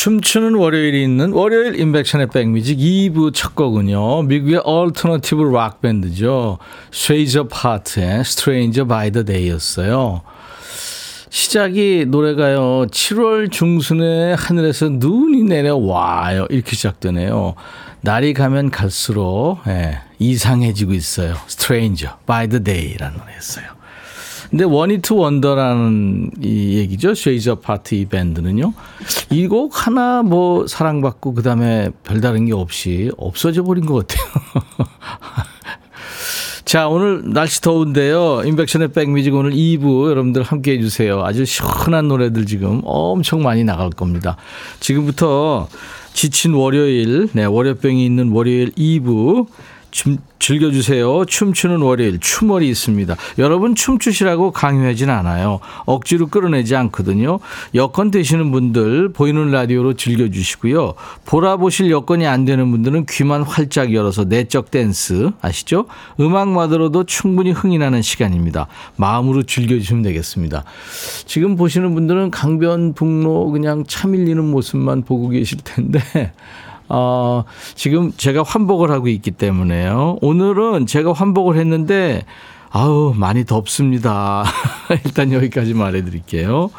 [0.00, 4.22] 춤추는 월요일이 있는 월요일 인백션의 백뮤직 2부 첫 곡은요.
[4.22, 6.56] 미국의 alternative 락 밴드죠.
[6.90, 10.22] 쉐이저 파트의 Stranger by the Day였어요.
[11.28, 12.86] 시작이 노래가요.
[12.86, 16.46] 7월 중순에 하늘에서 눈이 내려와요.
[16.48, 17.54] 이렇게 시작되네요.
[18.00, 21.34] 날이 가면 갈수록 예, 이상해지고 있어요.
[21.46, 23.79] Stranger by the Day라는 노래였어요.
[24.50, 27.14] 근데 one hit wonder라는 이 얘기죠.
[27.14, 27.58] 쉐이저
[27.92, 28.72] 이 밴드는요.
[29.30, 34.26] 이 곡 하나 뭐 사랑받고 그다음에 별다른 게 없이 없어져 버린 것 같아요.
[36.64, 38.42] 자, 오늘 날씨 더운데요.
[38.44, 41.24] 인백션의 백뮤직 오늘 2부 여러분들 함께 해주세요.
[41.24, 44.36] 아주 시원한 노래들 지금 엄청 많이 나갈 겁니다.
[44.78, 45.68] 지금부터
[46.12, 49.46] 지친 월요일, 네, 월요병이 있는 월요일 2부
[49.90, 51.24] 춤, 즐겨주세요.
[51.26, 53.14] 춤추는 월요일, 춤월이 있습니다.
[53.38, 55.60] 여러분 춤추시라고 강요하진 않아요.
[55.84, 57.38] 억지로 끌어내지 않거든요.
[57.74, 60.94] 여건 되시는 분들 보이는 라디오로 즐겨주시고요.
[61.26, 65.86] 보라 보실 여건이 안 되는 분들은 귀만 활짝 열어서 내적 댄스 아시죠?
[66.18, 68.66] 음악만으로도 충분히 흥이 나는 시간입니다.
[68.96, 70.64] 마음으로 즐겨주시면 되겠습니다.
[71.26, 76.00] 지금 보시는 분들은 강변북로 그냥 차 밀리는 모습만 보고 계실 텐데
[76.90, 77.44] 어,
[77.76, 80.18] 지금 제가 환복을 하고 있기 때문에요.
[80.20, 82.24] 오늘은 제가 환복을 했는데,
[82.70, 84.44] 아우, 많이 덥습니다.
[85.04, 86.70] 일단 여기까지 말해드릴게요.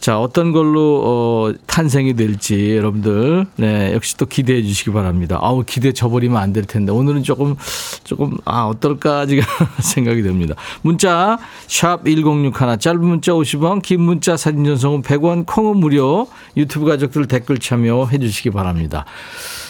[0.00, 5.38] 자, 어떤 걸로 어, 탄생이 될지 여러분들 네, 역시 또 기대해 주시기 바랍니다.
[5.42, 7.54] 아우, 기대 저버리면 안 될 텐데 오늘은 조금
[8.02, 9.44] 조금 아, 어떨까 지금
[9.78, 10.54] 생각이 듭니다.
[10.82, 16.26] 문자 샵 1061 짧은 문자 50원, 긴 문자 사진 전송은 100원, 콩은 무료.
[16.56, 19.04] 유튜브 가족들 댓글 참여해 주시기 바랍니다.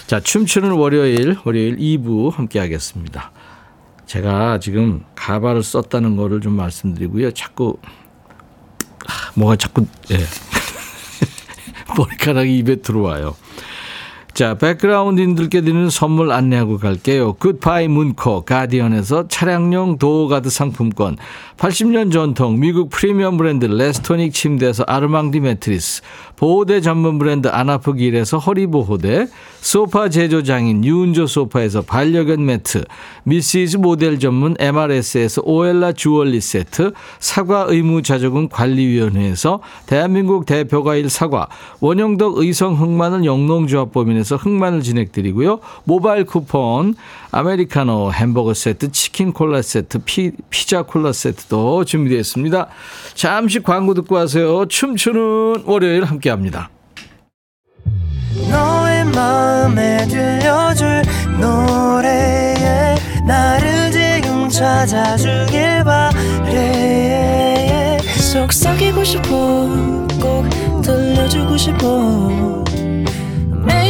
[0.07, 3.33] 자, 춤추는 월요일, 월요일 2부 함께 하겠습니다.
[4.07, 7.33] 제가 지금 가발을 썼다는 거를 좀 말씀드리고요.
[7.33, 7.77] 자꾸
[9.35, 10.19] 뭐가 자꾸 예.
[11.97, 13.37] 머리카락이 입에 들어와요.
[14.33, 17.35] 자, 백그라운드인들께 드리는 선물 안내하고 갈게요.
[17.35, 21.17] 굿바이 문코 가디언에서 차량용 door guard 상품권,
[21.59, 26.03] 80년 전통 미국 프리미엄 브랜드 레스토닉 침대에서 아르망디 매트리스,
[26.37, 29.27] 보호대 전문 브랜드 아나프길에서 허리보호대,
[29.61, 32.85] 소파 제조장인 유운조 소파에서 반려견 매트,
[33.25, 41.49] 미시즈 모델 전문 MRS에서 오엘라 주얼리 세트, 사과 의무 자조금 관리위원회에서 대한민국 대표과일 사과,
[41.81, 45.61] 원형덕 의성 흑마늘 영농조합법인 에서 흑마늘 진행드리고요.
[45.85, 46.95] 모바일 쿠폰,
[47.31, 52.67] 아메리카노 햄버거 세트, 치킨 콜라 세트, 피, 피자 콜라 세트도 준비되어 있습니다.
[53.15, 54.67] 잠시 광고 듣고 와세요.
[54.67, 56.71] 춤추는 월요일 함께 합니다.
[58.51, 61.03] 너의 마음에 들려줄
[61.41, 62.95] 노래에
[63.27, 67.99] 나를 지금 찾아주길 바래
[68.33, 69.69] 속삭이고 싶어
[70.21, 70.49] 꼭
[70.83, 72.65] 들려주고 싶어
[73.65, 73.90] 매우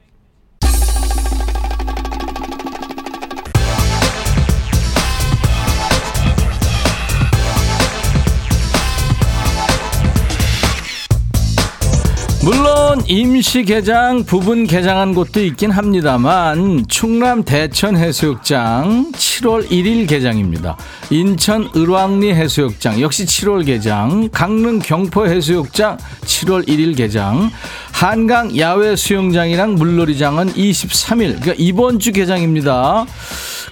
[13.11, 20.77] 임시 개장, 부분 개장한 곳도 있긴 합니다만 충남 대천 해수욕장 7월 1일 개장입니다.
[21.09, 27.51] 인천 을왕리 해수욕장 역시 7월 개장, 강릉 경포 해수욕장 7월 1일 개장,
[27.91, 33.05] 한강 야외 수영장이랑 물놀이장은 23일, 그러니까 이번 주 개장입니다.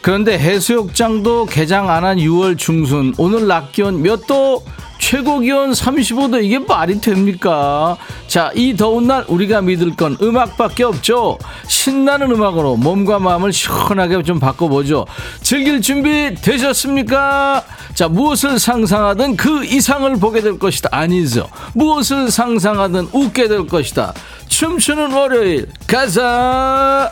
[0.01, 4.65] 그런데 해수욕장도 개장 안 한 6월 중순 오늘 낮 기온 몇 도?
[4.99, 7.97] 최고 기온 35도 이게 말이 됩니까?
[8.27, 11.39] 자, 이 더운 날 우리가 믿을 건 음악밖에 없죠.
[11.67, 15.07] 신나는 음악으로 몸과 마음을 시원하게 좀 바꿔보죠.
[15.41, 17.63] 즐길 준비 되셨습니까?
[17.95, 20.89] 자, 무엇을 상상하든 그 이상을 보게 될 것이다.
[20.91, 21.49] 아니죠.
[21.73, 24.13] 무엇을 상상하든 웃게 될 것이다.
[24.47, 27.11] 춤추는 월요일 가자.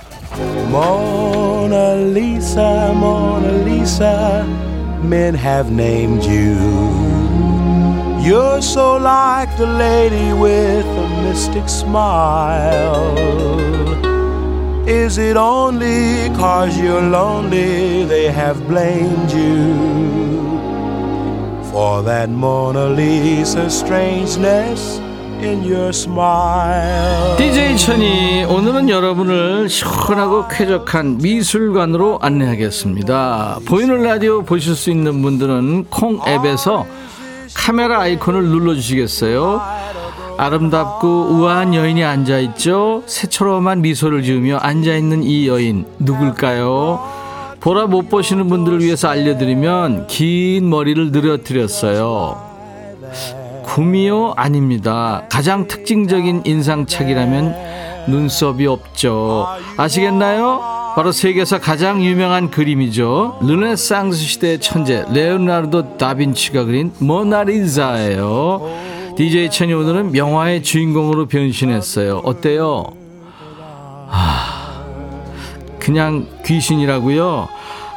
[0.69, 2.93] Mona Lisa,
[5.02, 7.07] men have named you.
[8.28, 13.16] You're so like the lady with the mystic smile.
[14.86, 20.60] Is it only cause you're lonely they have blamed you
[21.72, 25.00] for that Mona Lisa strangeness
[25.40, 27.38] in your smile?
[27.38, 33.60] DJ 천이 오늘은 여러분을 시원하고 쾌적한 미술관으로 안내하겠습니다.
[33.66, 36.86] 보이는 라디오 보실 수 있는 분들은 콩 앱에서
[37.68, 39.62] 카메라 아이콘을 눌러주시겠어요?
[40.38, 43.04] 아름답고 우아한 여인이 앉아있죠?
[43.06, 47.58] 새초롬한 미소를 지으며 앉아있는 이 여인 누굴까요?
[47.60, 52.42] 보라 못 보시는 분들을 위해서 알려드리면 긴 머리를 늘어뜨렸어요.
[53.64, 55.24] 구미호 아닙니다.
[55.30, 57.56] 가장 특징적인 인상착이라면
[58.08, 59.46] 눈썹이 없죠.
[59.76, 60.77] 아시겠나요?
[60.98, 63.38] 바로 세계에서 가장 유명한 그림이죠.
[63.44, 69.14] 르네상스 시대의 천재 레오나르도 다빈치가 그린 모나리자예요.
[69.16, 72.24] DJ 천이 오늘은 명화의 주인공으로 변신했어요.
[72.26, 72.94] 어때요?
[74.10, 74.84] 아,
[75.78, 77.48] 그냥 귀신이라고요?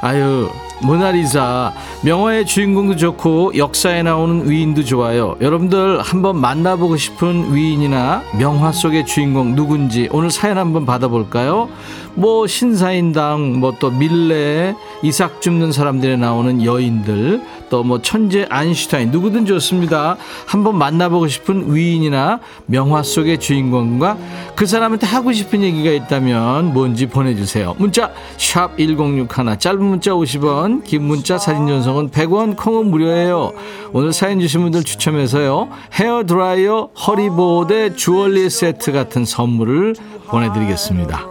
[0.02, 0.50] 아유,
[0.82, 5.36] 모나리자 명화의 주인공도 좋고 역사에 나오는 위인도 좋아요.
[5.40, 11.68] 여러분들 한번 만나보고 싶은 위인이나 명화 속의 주인공 누군지 오늘 사연 한번 받아볼까요?
[12.14, 17.40] 뭐 신사임당, 뭐 또 밀레, 이삭 줍는 사람들에 나오는 여인들,
[17.70, 20.16] 또 뭐 천재 아인슈타인 누구든 좋습니다.
[20.44, 24.18] 한번 만나보고 싶은 위인이나 명화 속의 주인공과
[24.56, 27.74] 그 사람한테 하고 싶은 얘기가 있다면 뭔지 보내주세요.
[27.78, 30.69] 문자 샵 #1061 짧은 문자 50원.
[30.70, 33.52] 50원, 긴 문자 사진 전송은 100원, 콩은 무료예요.
[33.92, 35.68] 오늘 사연 주신 분들 추첨해서요.
[35.94, 39.96] 헤어 드라이어, 허리보호대, 주얼리 세트 같은 선물을
[40.28, 41.26] 보내드리겠습니다.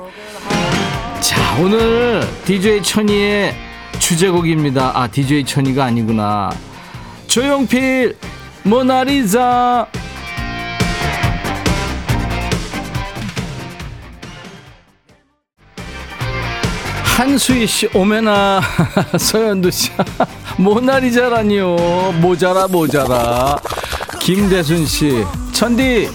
[1.22, 3.54] 자, 오늘 DJ 천이의
[4.00, 4.92] 주제곡입니다.
[5.00, 6.50] 아, DJ 천이가 아니구나.
[7.28, 8.18] 조용필,
[8.64, 9.88] 모나리자.
[17.24, 18.62] 한수희 씨, 오메나,
[19.20, 19.92] 서현두 씨,
[20.58, 22.14] 모나리자라니요.
[22.22, 23.58] 모자라, 모자라.
[24.22, 26.10] 김대순 씨, 천디,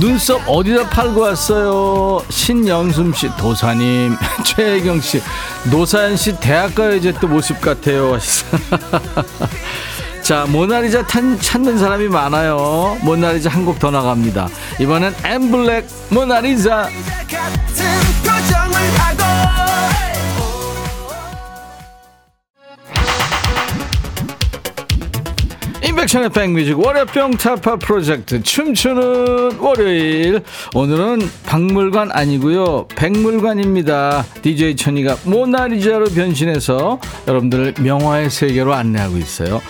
[0.00, 2.24] 눈썹 어디다 팔고 왔어요?
[2.30, 5.22] 신영숨 씨, 도사님, 최혜경 씨,
[5.70, 8.18] 노사연 씨, 대학가 여제 또 모습 같아요.
[10.22, 12.98] 자, 모나리자 탄, 찾는 사람이 많아요.
[13.02, 14.48] 모나리자 한 곡 더 나갑니다.
[14.80, 16.88] 이번엔 엠블랙 모나리자.
[26.00, 30.42] 인백션의 백뮤직 월요병 타파 프로젝트 춤추는 월요일.
[30.74, 32.86] 오늘은 박물관 아니고요.
[32.88, 34.24] 백물관입니다.
[34.40, 39.60] DJ 천이가 모나리자로 변신해서 여러분들을 명화의 세계로 안내하고 있어요.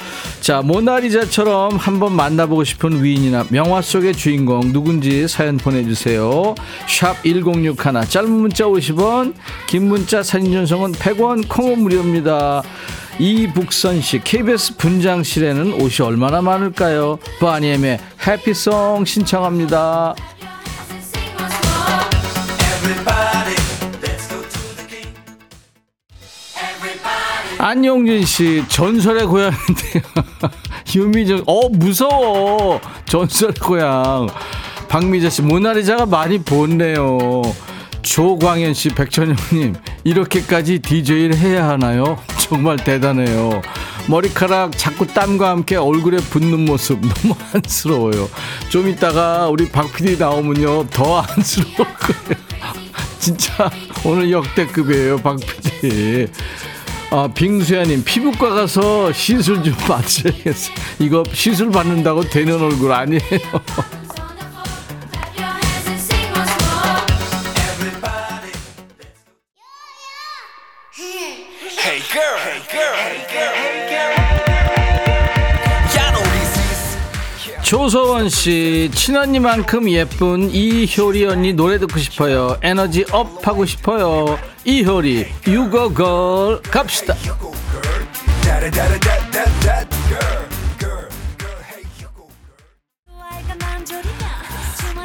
[0.41, 6.55] 자 모나리자처럼 한번 만나보고 싶은 위인이나 명화 속의 주인공 누군지 사연 보내주세요.
[6.89, 9.35] 샵 1061 짧은 문자 50원
[9.67, 12.63] 긴 문자 사진 전송은 100원 콩은 무료입니다
[13.21, 17.19] 이북선 씨, KBS 분장실에는 옷이 얼마나 많을까요?
[17.39, 20.15] 바니엠의 해피송 신청합니다.
[27.59, 30.03] 안용진 씨, 전설의 고향인데요.
[30.97, 32.81] 유미정, 어, 무서워.
[33.05, 34.29] 전설의 고향.
[34.89, 37.43] 박미자 씨, 모나리자가 많이 본네요.
[38.03, 42.19] 조광현 씨, 백천영님, 이렇게까지 DJ를 해야 하나요?
[42.39, 43.63] 정말 대단해요.
[44.09, 48.29] 머리카락 자꾸 땀과 함께 얼굴에 붙는 모습 너무 안쓰러워요.
[48.69, 52.41] 좀 이따가 우리 박 PD 나오면요, 더 안쓰러울 거예요.
[53.21, 53.71] 진짜
[54.05, 56.27] 오늘 역대급이에요, 박 PD.
[57.13, 60.75] 아, 빙수야님, 피부과 가서 시술 좀 받으셔야겠어요.
[61.01, 63.21] 이거 시술 받는다고 되는 얼굴 아니에요.
[77.63, 82.57] 조서원 씨, 친언니만큼 예쁜 이효리 언니 노래 듣고 싶어요.
[82.63, 84.39] 에너지 up 하고 싶어요.
[84.65, 87.15] 이효리, U-Go-Girl 갑시다.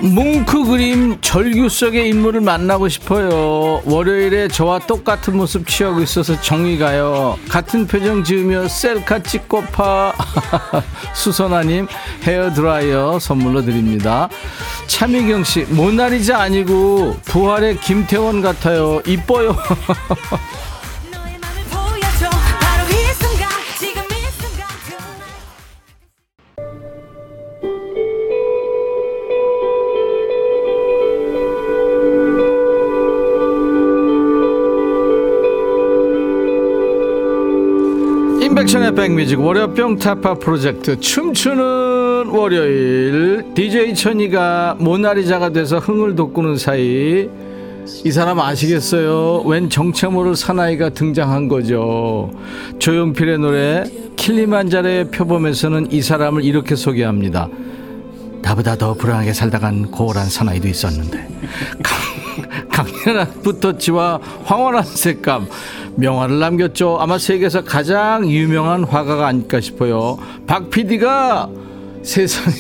[0.06, 3.82] 뭉크 그림 절규 속의 인물을 만나고 싶어요.
[3.86, 7.40] 월요일에 저와 똑같은 모습 취하고 있어서 정이 가요.
[7.50, 10.14] 같은 표정 지으며 셀카 찍고 파.
[11.16, 11.88] 수선아님
[12.24, 14.30] 헤어드라이어 선물로 드립니다.
[14.86, 19.02] 차미경 씨, 모나리자 아니고 부활의 김태원 같아요.
[19.08, 19.56] 이뻐요.
[38.96, 47.30] 백뮤직 월요병 타파 프로젝트 춤추는 월요일 DJ 천이가 모나리자가 돼서 흥을 돋구는 사이
[48.06, 49.44] 이 사람 아시겠어요?
[49.46, 52.32] 웬 정체 모를 사나이가 등장한 거죠.
[52.80, 53.84] 조용필의 노래
[54.16, 57.50] 킬리만자로의 표범에서는 이 사람을 이렇게 소개합니다.
[58.42, 61.28] 나보다 더 불안하게 살다간 고울한 사나이도 있었는데
[62.76, 65.48] 강, 강렬한 붓터치와 황홀한 색감
[65.96, 66.98] 명화를 남겼죠.
[67.00, 70.18] 아마 세계에서 가장 유명한 화가가 아닐까 싶어요.
[70.46, 71.50] 박 PD가
[72.04, 72.54] 세상에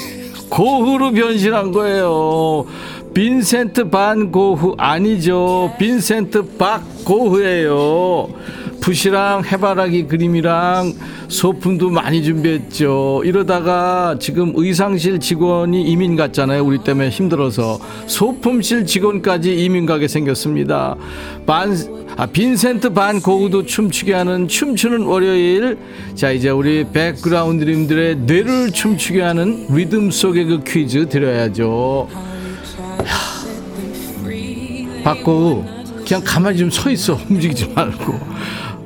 [0.49, 2.65] 고흐로 변신한 거예요.
[3.13, 5.73] 빈센트 반 고흐 아니죠.
[5.77, 8.29] 빈센트 박 고흐예요.
[8.85, 10.93] 붓이랑 해바라기 그림이랑
[11.27, 13.23] 소품도 많이 준비했죠.
[13.25, 16.63] 이러다가 지금 의상실 직원이 이민 갔잖아요.
[16.63, 20.95] 우리 때문에 힘들어서 소품실 직원까지 이민 가게 생겼습니다.
[21.47, 21.75] 반,
[22.15, 25.79] 아, 빈센트 반 고흐도 춤추게 하는 춤추는 월요일.
[26.13, 32.07] 자, 이제 우리 백그라운드님들의 뇌를 춤추게 하는 리듬 속의 그 퀴즈 드려야죠.
[35.03, 35.63] 박고우,
[36.05, 37.17] 그냥 가만히 좀 서 있어.
[37.31, 38.13] 움직이지 말고.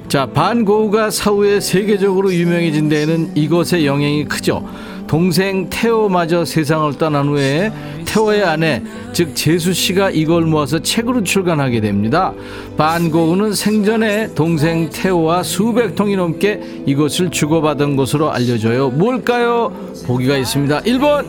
[0.10, 4.68] 자, 반 고흐가 사후에 세계적으로 유명해진 데에는 이것의 영향이 크죠.
[5.06, 7.72] 동생 태호마저 세상을 떠난 후에
[8.06, 8.82] 태호의 아내
[9.14, 12.34] 즉 재수 씨가 이걸 모아서 책으로 출간하게 됩니다.
[12.76, 18.90] 반 고흐는 생전에 동생 태호와 수백 통이 넘게 이것을 주고받은 것으로 알려져요.
[18.90, 19.72] 뭘까요?
[20.08, 20.82] 보기가 있습니다.
[20.82, 21.26] 1번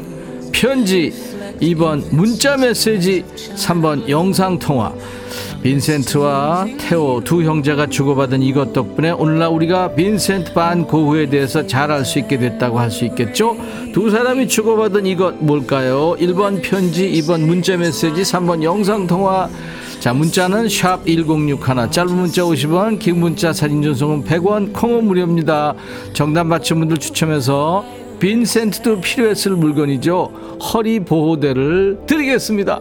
[0.53, 1.13] 편지,
[1.61, 3.25] 2번 문자 메시지,
[3.57, 4.93] 3번 영상 통화.
[5.63, 12.05] 빈센트와 테오 두 형제가 주고받은 이것 덕분에 오늘날 우리가 빈센트 반 고흐에 대해서 잘 알
[12.05, 13.57] 수 있게 됐다고 할 수 있겠죠?
[13.93, 16.17] 두 사람이 주고받은 이것 뭘까요?
[16.19, 19.51] 1번 편지, 2번 문자 메시지, 3번 영상 통화.
[20.01, 25.75] 자, 문자는 샵 1061, 짧은 문자 50원, 긴 문자 사진 전송은 100원, 콩은 무료입니다.
[26.15, 27.85] 정답 맞힌 분들 추첨해서
[28.21, 30.59] 빈센트도 필요했을 물건이죠.
[30.73, 32.81] 허리 보호대를 드리겠습니다.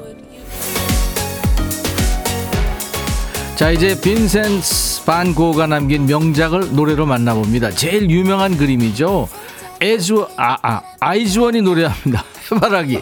[3.56, 7.72] 자 이제 빈센스 반 고가 남긴 명작을 노래로 만나봅니다.
[7.72, 9.28] 제일 유명한 그림이죠.
[9.82, 12.24] 에즈 아, 아 아이즈원이 노래합니다.
[12.52, 13.02] 해바라기.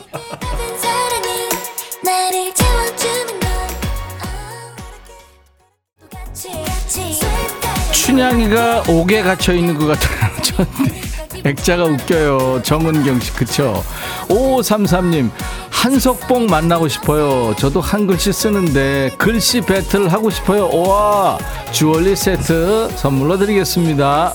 [7.92, 10.68] 춘향이가 옥에 갇혀 있는 것 같아요.
[11.48, 12.62] 전 액자가 웃겨요.
[12.64, 13.84] 정은경 씨 그쵸?
[14.28, 15.30] 5533님
[15.70, 17.56] 한석봉 만나고 싶어요.
[17.58, 20.70] 저도 한글씨 쓰는데 글씨 배틀 하고 싶어요.
[20.70, 21.38] 와
[21.72, 24.34] 주얼리 세트 선물로 드리겠습니다.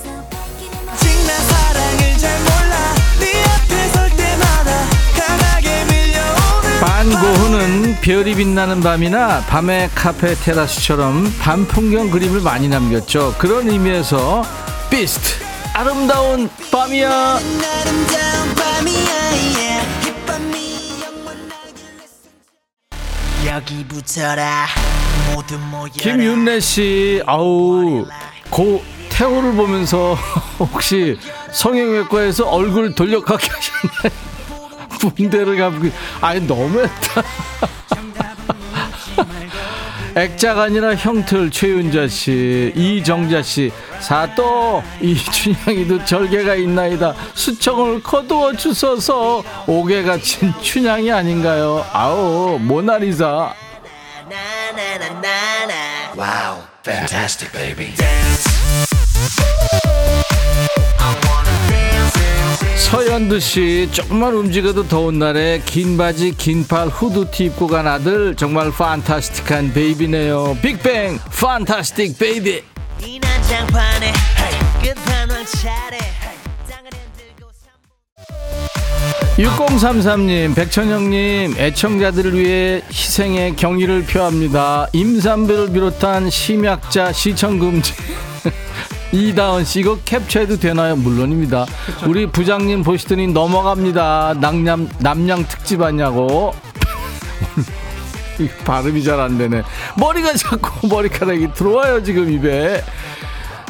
[3.21, 3.43] 네
[6.81, 13.35] 반고흐는 별이 빛나는 밤이나 밤의 카페 테라스처럼 밤 풍경 그림을 많이 남겼죠.
[13.39, 14.45] 그런 의미에서
[14.91, 15.42] 비스트
[15.75, 17.39] 아름다운 밤이야.
[25.35, 28.07] 모두 모여라 김윤래 씨, 아우
[28.51, 30.15] 고 태호를 보면서
[30.59, 31.19] 혹시
[31.53, 35.13] 성형외과에서 얼굴 돌려깎기 하셨나요?
[35.17, 35.77] 군대를 가고
[36.21, 37.23] 아니 너무했다.
[40.15, 47.15] 액자가 아니라 형틀 최윤자 씨, 이정자 씨, 사또 이춘향이도 절개가 있나이다.
[47.35, 51.87] 수청을 거두어 주소서 옥에 갇힌 춘향이 아닌가요?
[51.93, 53.55] 아우 모나리자.
[62.77, 69.73] 서현두 씨 조금만 움직여도 더운 날에 긴 바지 긴팔 후드티 입고 간 아들 정말 fantastic한
[69.73, 70.59] baby네요.
[70.63, 72.63] 빅뱅 Fantastic Baby.
[79.37, 84.87] 6033님 백천영님 애청자들을 위해 희생의 경의를 표합니다.
[84.93, 87.95] 임산부를 비롯한 심약자 시청 금지
[89.13, 90.97] 이다은 씨 이거 캡처해도 되나요?
[90.97, 91.67] 물론입니다.
[92.07, 94.35] 우리 부장님 보시더니 넘어갑니다.
[94.41, 96.55] 남양 남양 특집 하냐고.
[98.41, 99.63] 이 발음이 잘 안 되네.
[99.99, 102.83] 머리가 자꾸 머리카락이 들어와요 지금 입에.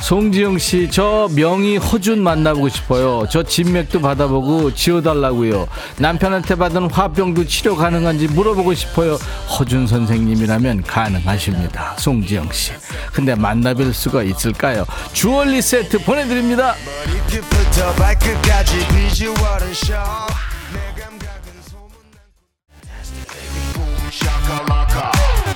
[0.03, 3.25] 송지영 씨, 저 명의 허준 만나보고 싶어요.
[3.31, 5.69] 저 진맥도 받아보고 지워달라고요.
[5.97, 9.17] 남편한테 받은 화병도 치료 가능한지 물어보고 싶어요.
[9.49, 11.95] 허준 선생님이라면 가능하십니다.
[11.99, 12.73] 송지영 씨.
[13.13, 14.85] 근데 만나뵐 수가 있을까요?
[15.13, 16.75] 주얼리 세트 보내드립니다.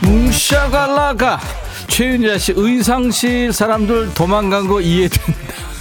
[0.02, 1.65] 뭉샤갈라가
[1.96, 5.32] 최윤자 씨 의상실 사람들 도망간 거 이해된다.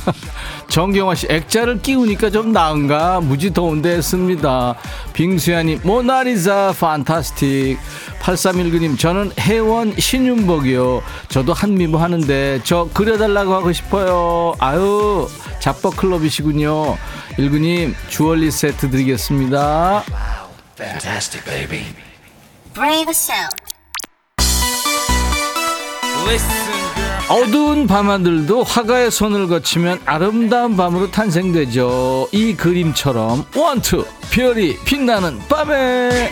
[0.72, 4.76] 정경화 씨 액자를 끼우니까 좀 나은가 무지 더운데 했습니다.
[5.12, 7.78] 빙수야님 모나리자 판타스틱
[8.22, 11.04] 8319님 저는 회원 신윤복이요.
[11.28, 14.54] 저도 한미모 하는데 저 그려달라고 하고 싶어요.
[14.60, 15.28] 아유
[15.60, 16.96] 잡버클럽이시군요.
[17.38, 20.06] 19님 주얼리 세트 드리겠습니다.
[22.74, 23.65] Brave sound
[27.30, 32.30] 어두운 밤하늘도 화가의 손을 거치면 아름다운 밤으로 탄생되죠.
[32.32, 36.32] 이 그림처럼 원투 별이 빛나는 밤에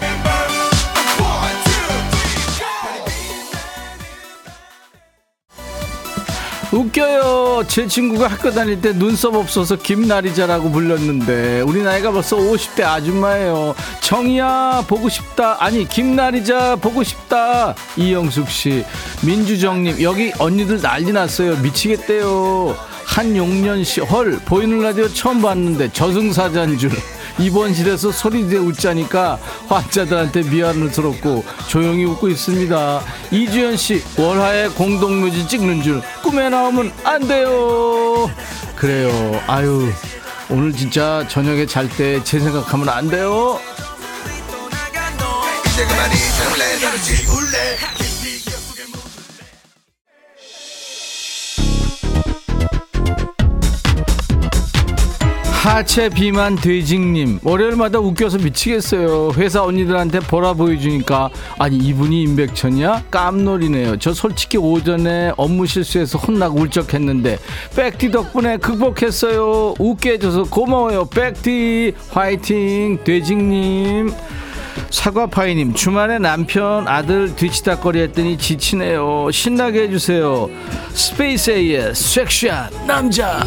[6.74, 7.66] 웃겨요.
[7.68, 13.76] 제 친구가 학교 다닐 때 눈썹 없어서 김나리자라고 불렸는데 우리 나이가 벌써 50대 아줌마예요.
[14.02, 15.58] 정이야 보고 싶다.
[15.64, 17.76] 아니 김나리자 보고 싶다.
[17.96, 18.84] 이영숙 씨,
[19.24, 21.56] 민주정님 여기 언니들 난리 났어요.
[21.58, 22.76] 미치겠대요.
[23.06, 26.92] 한용년 씨, 헐 보이는 라디오 처음 봤는데 저승사자인 줄.
[27.40, 33.02] 입원실에서 소리내 웃자니까 환자들한테 미안스럽고 조용히 웃고 있습니다.
[33.32, 38.30] 이주연 씨 월화에 공동묘지 찍는 줄 꿈에 나오면 안 돼요.
[38.76, 39.42] 그래요.
[39.48, 39.92] 아유
[40.50, 43.60] 오늘 진짜 저녁에 잘 때 제 생각하면 안 돼요.
[55.74, 59.32] 하체 비만 돼징님 월요일마다 웃겨서 미치겠어요.
[59.38, 61.32] 회사 언니들한테 보라 보여주니까.
[61.58, 63.06] 아니 이분이 임백천이야?
[63.10, 63.98] 깜놀이네요.
[63.98, 67.40] 저 솔직히 오전에 업무 실수해서 혼나고 울적했는데
[67.76, 69.74] 백디 덕분에 극복했어요.
[69.80, 71.94] 웃게 해줘서 고마워요 백디.
[72.12, 74.12] 화이팅 돼징님.
[74.92, 79.32] 사과파이님 주말에 남편 아들 뒤치다거리 했더니 지치네요.
[79.32, 80.52] 신나게 해주세요.
[80.94, 83.44] 스페이스 A의 섹시한 남자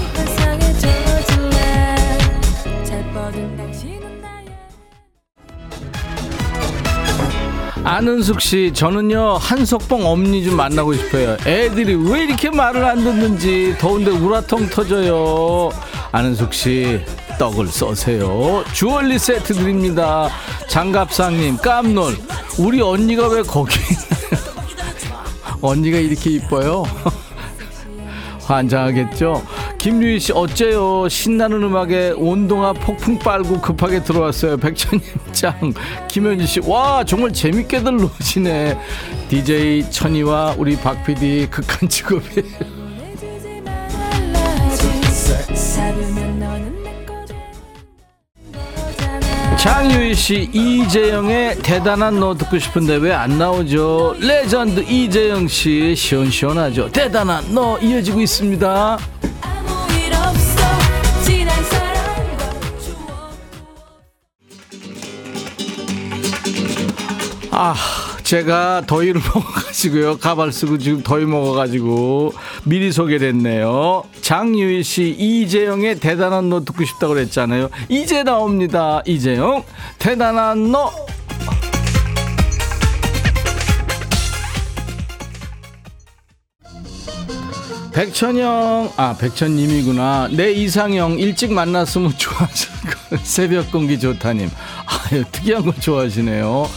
[7.86, 11.36] 안은숙 씨, 저는요 한석봉 엄니 좀 만나고 싶어요.
[11.46, 15.70] 애들이 왜 이렇게 말을 안 듣는지 더운데 울화통 터져요.
[16.10, 17.00] 안은숙 씨,
[17.38, 18.64] 떡을 써세요.
[18.72, 20.28] 주얼리 세트 드립니다.
[20.66, 22.16] 장갑상님, 깜놀.
[22.58, 23.78] 우리 언니가 왜 거기?
[25.62, 26.82] 언니가 이렇게 이뻐요?
[28.42, 29.44] 환장하겠죠?
[29.86, 31.08] 김유희 씨, 어째요?
[31.08, 34.56] 신나는 음악에 온동아 폭풍 빨고 급하게 들어왔어요.
[34.56, 35.72] 백천님 짱.
[36.08, 38.76] 김현지 씨, 와, 정말 재밌게들 노시네.
[39.28, 42.76] DJ 천이와 우리 박 PD 극한 직업이에요.
[49.56, 54.14] 장유희 씨, 이재영의 대단한 너 듣고 싶은데 왜 안 나오죠?
[54.20, 56.90] 레전드 이재영 씨, 시원시원하죠?
[56.92, 58.98] 대단한 너 이어지고 있습니다.
[67.58, 67.74] 아,
[68.22, 70.18] 제가 더위를 먹어가지고요.
[70.18, 72.34] 가발 쓰고 지금 더위 먹어가지고
[72.64, 74.04] 미리 소개를 했네요.
[74.20, 77.70] 장유희 씨, 이재영의 대단한 너 듣고 싶다고 그랬잖아요.
[77.88, 79.00] 이제 나옵니다.
[79.06, 79.64] 이재영,
[79.98, 80.92] 대단한 너.
[87.94, 90.28] 백천영, 아, 백천님이구나.
[90.32, 92.68] 내 이상형 일찍 만났으면 좋아하실
[93.10, 93.16] 거.
[93.22, 94.50] 새벽 공기 좋다님.
[94.86, 96.68] 아유, 특이한 거 좋아하시네요.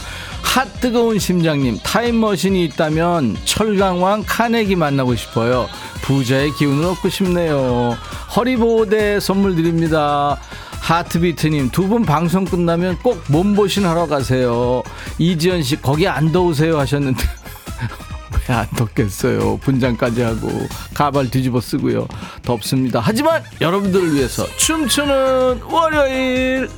[0.52, 5.68] 핫 뜨거운 심장님, 타임머신이 있다면 철강왕 카네기 만나고 싶어요.
[6.02, 7.96] 부자의 기운을 얻고 싶네요.
[8.36, 10.38] 허리보호대 선물 드립니다.
[10.80, 14.82] 하트비트님, 두 분 방송 끝나면 꼭 몸보신 하러 가세요.
[15.18, 17.22] 이지연 씨, 거기 안 더우세요 하셨는데.
[18.48, 19.58] 왜 안 덥겠어요.
[19.58, 20.50] 분장까지 하고
[20.94, 22.08] 가발 뒤집어 쓰고요.
[22.42, 22.98] 덥습니다.
[23.00, 26.68] 하지만 여러분들을 위해서 춤추는 월요일.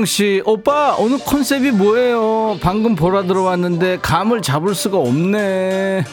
[0.00, 2.58] 김지영 씨, 오빠 오늘 컨셉이 뭐예요?
[2.62, 6.04] 방금 보라 들어왔는데 감을 잡을 수가 없네.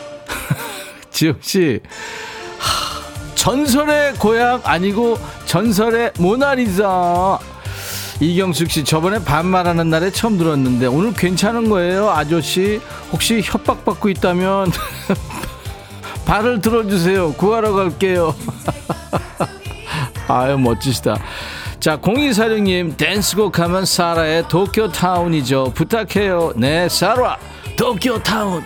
[1.11, 1.79] 지영 씨,
[2.57, 7.39] 하, 전설의 고향 아니고 전설의 모나리자.
[8.19, 12.81] 이경숙 씨, 저번에 반말하는 날에 처음 들었는데 오늘 괜찮은 거예요, 아저씨?
[13.11, 14.71] 혹시 협박받고 있다면
[16.25, 17.33] 발을 들어주세요.
[17.33, 18.35] 구하러 갈게요.
[20.27, 21.17] 아유 멋지시다.
[21.79, 25.73] 자, 0246님, 댄스곡 하면 사라의 도쿄 타운이죠.
[25.75, 26.53] 부탁해요.
[26.55, 27.37] 네, 사라,
[27.77, 28.63] 도쿄 타운.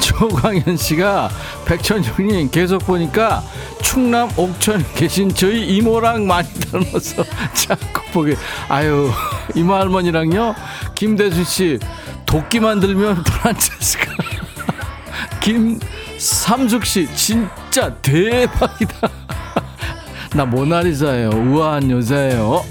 [0.00, 1.28] 조광현 씨가
[1.66, 3.42] 백천영님 계속 보니까
[3.82, 8.36] 충남 옥천에 계신 저희 이모랑 많이 닮아서 자꾸 보게.
[8.68, 9.10] 아유,
[9.54, 10.54] 이모 할머니랑요,
[10.94, 11.78] 김대수 씨,
[12.24, 14.14] 도끼 만들면 프란체스카.
[15.40, 19.08] 김삼숙 씨 진짜 대박이다.
[20.34, 21.30] 나 모나리자예요.
[21.30, 22.64] 우아한 여자예요.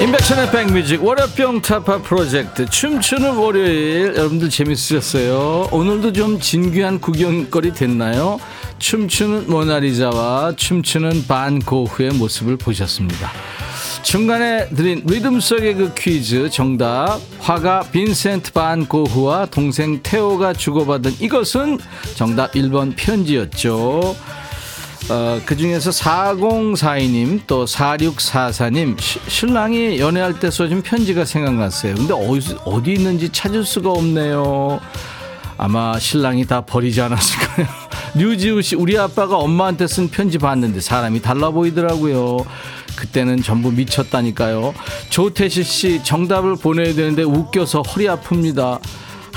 [0.00, 5.70] 인백션의 백뮤직 월요병 타파 프로젝트 춤추는 월요일 여러분들 재밌으셨어요?
[5.72, 8.38] 오늘도 좀 진귀한 구경거리 됐나요?
[8.78, 13.30] 춤추는 모나리자와 춤추는 반 고흐의 모습을 보셨습니다.
[14.02, 21.78] 중간에 드린 리듬 속의 그 퀴즈 정답 화가 빈센트 반 고흐와 동생 테오가 주고받은 이것은
[22.14, 24.16] 정답 1번 편지였죠.
[25.10, 31.94] 어, 그 중에서 4042님 또 4644님 시, 신랑이 연애할 때 써준 편지가 생각났어요.
[31.94, 34.80] 근데 어디, 어디 있는지 찾을 수가 없네요.
[35.58, 37.66] 아마 신랑이 다 버리지 않았을까요?
[38.14, 42.38] 류지우 씨, 우리 아빠가 엄마한테 쓴 편지 봤는데 사람이 달라 보이더라고요.
[42.96, 44.72] 그때는 전부 미쳤다니까요.
[45.10, 48.80] 조태실 씨, 정답을 보내야 되는데 웃겨서 허리 아픕니다.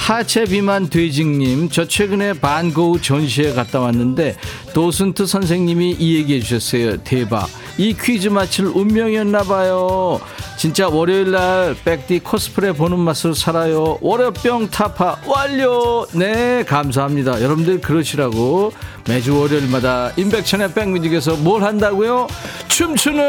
[0.01, 4.35] 하체 비만 돼지님, 저 최근에 반고우 전시회 갔다 왔는데
[4.73, 6.97] 도슨트 선생님이 이 얘기해 주셨어요.
[7.03, 7.47] 대박.
[7.77, 10.19] 이 퀴즈 맞힐 운명이었나 봐요.
[10.57, 13.99] 진짜 월요일 날 백디 코스프레 보는 맛으로 살아요.
[14.01, 16.07] 월요병 타파 완료.
[16.13, 17.39] 네, 감사합니다.
[17.39, 18.73] 여러분들 그러시라고
[19.07, 22.25] 매주 월요일마다 임백천의 백뮤직에서 뭘 한다고요?
[22.69, 23.27] 춤추는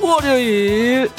[0.00, 1.10] 월요일.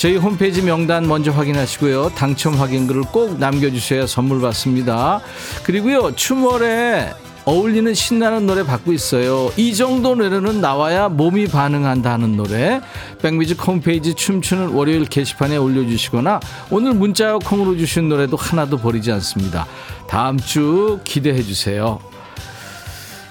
[0.00, 2.12] 저희 홈페이지 명단 먼저 확인하시고요.
[2.14, 5.20] 당첨 확인글을 꼭 남겨주셔야 선물 받습니다.
[5.62, 7.12] 그리고요, 춤월에
[7.44, 9.52] 어울리는 신나는 노래 받고 있어요.
[9.58, 12.80] 이 정도 노래는 나와야 몸이 반응한다 하는 노래.
[13.20, 16.40] 백뮤직 홈페이지 춤추는 월요일 게시판에 올려주시거나
[16.70, 19.66] 오늘 문자 콩으로 주신 노래도 하나도 버리지 않습니다.
[20.08, 22.00] 다음 주 기대해 주세요.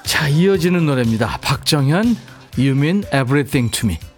[0.04, 1.40] 자, 이어지는 노래입니다.
[1.42, 2.16] 박정현,
[2.60, 4.09] You Mean Everything to Me.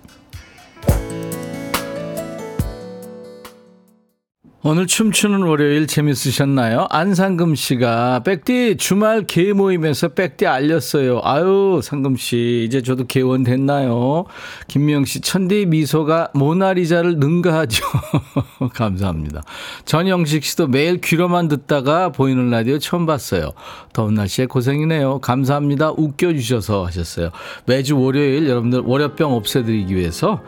[4.64, 6.86] 오늘 춤추는 월요일 재밌으셨나요?
[6.92, 11.22] 안상금 씨가 백디 주말 개 모임에서 백디 알렸어요.
[11.24, 14.26] 아유 상금 씨 이제 저도 개원 됐나요?
[14.68, 17.84] 김미영 씨 천디 미소가 모나리자를 능가하죠.
[18.76, 19.42] 감사합니다.
[19.86, 23.54] 전영식 씨도 매일 귀로만 듣다가 보이는 라디오 처음 봤어요.
[23.94, 25.22] 더운 날씨에 고생이네요.
[25.22, 25.94] 감사합니다.
[25.98, 27.32] 웃겨주셔서 하셨어요.
[27.66, 30.40] 매주 월요일 여러분들 월요병 없애드리기 위해서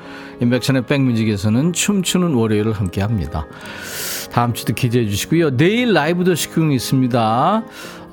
[0.44, 3.46] 인백션의 백뮤직에서는 춤추는 월요일을 함께 합니다.
[4.32, 5.58] 다음 주도 기대해 주시고요.
[5.58, 7.64] 내일 라이브 더시쿵이 있습니다.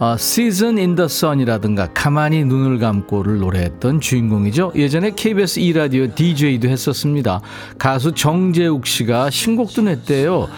[0.01, 4.73] 어, Season in the Sun이라든가 가만히 눈을 감고를 노래했던 주인공이죠.
[4.75, 7.43] 예전에 KBS 2라디오 DJ도 했었습니다.
[7.79, 10.49] 가수 정재욱 씨가 신곡도 냈대요.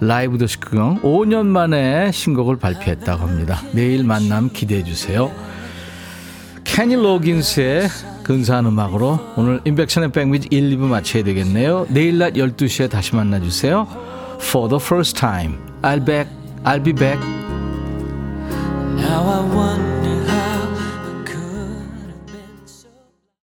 [0.00, 3.62] 라이브 더시쿵 5년 만에 신곡을 발표했다고 합니다.
[3.72, 5.30] 내일 만남 기대해 주세요.
[6.72, 7.86] 캐니 로긴스의
[8.22, 11.86] 근사한 음악으로 오늘 인백션의 백뮤직 1, 2부 마쳐야 되겠네요.
[11.90, 13.86] 내일 낮 12시에 다시 만나주세요.
[14.40, 16.30] For the first time, I'll back,
[16.64, 17.20] I'll be back.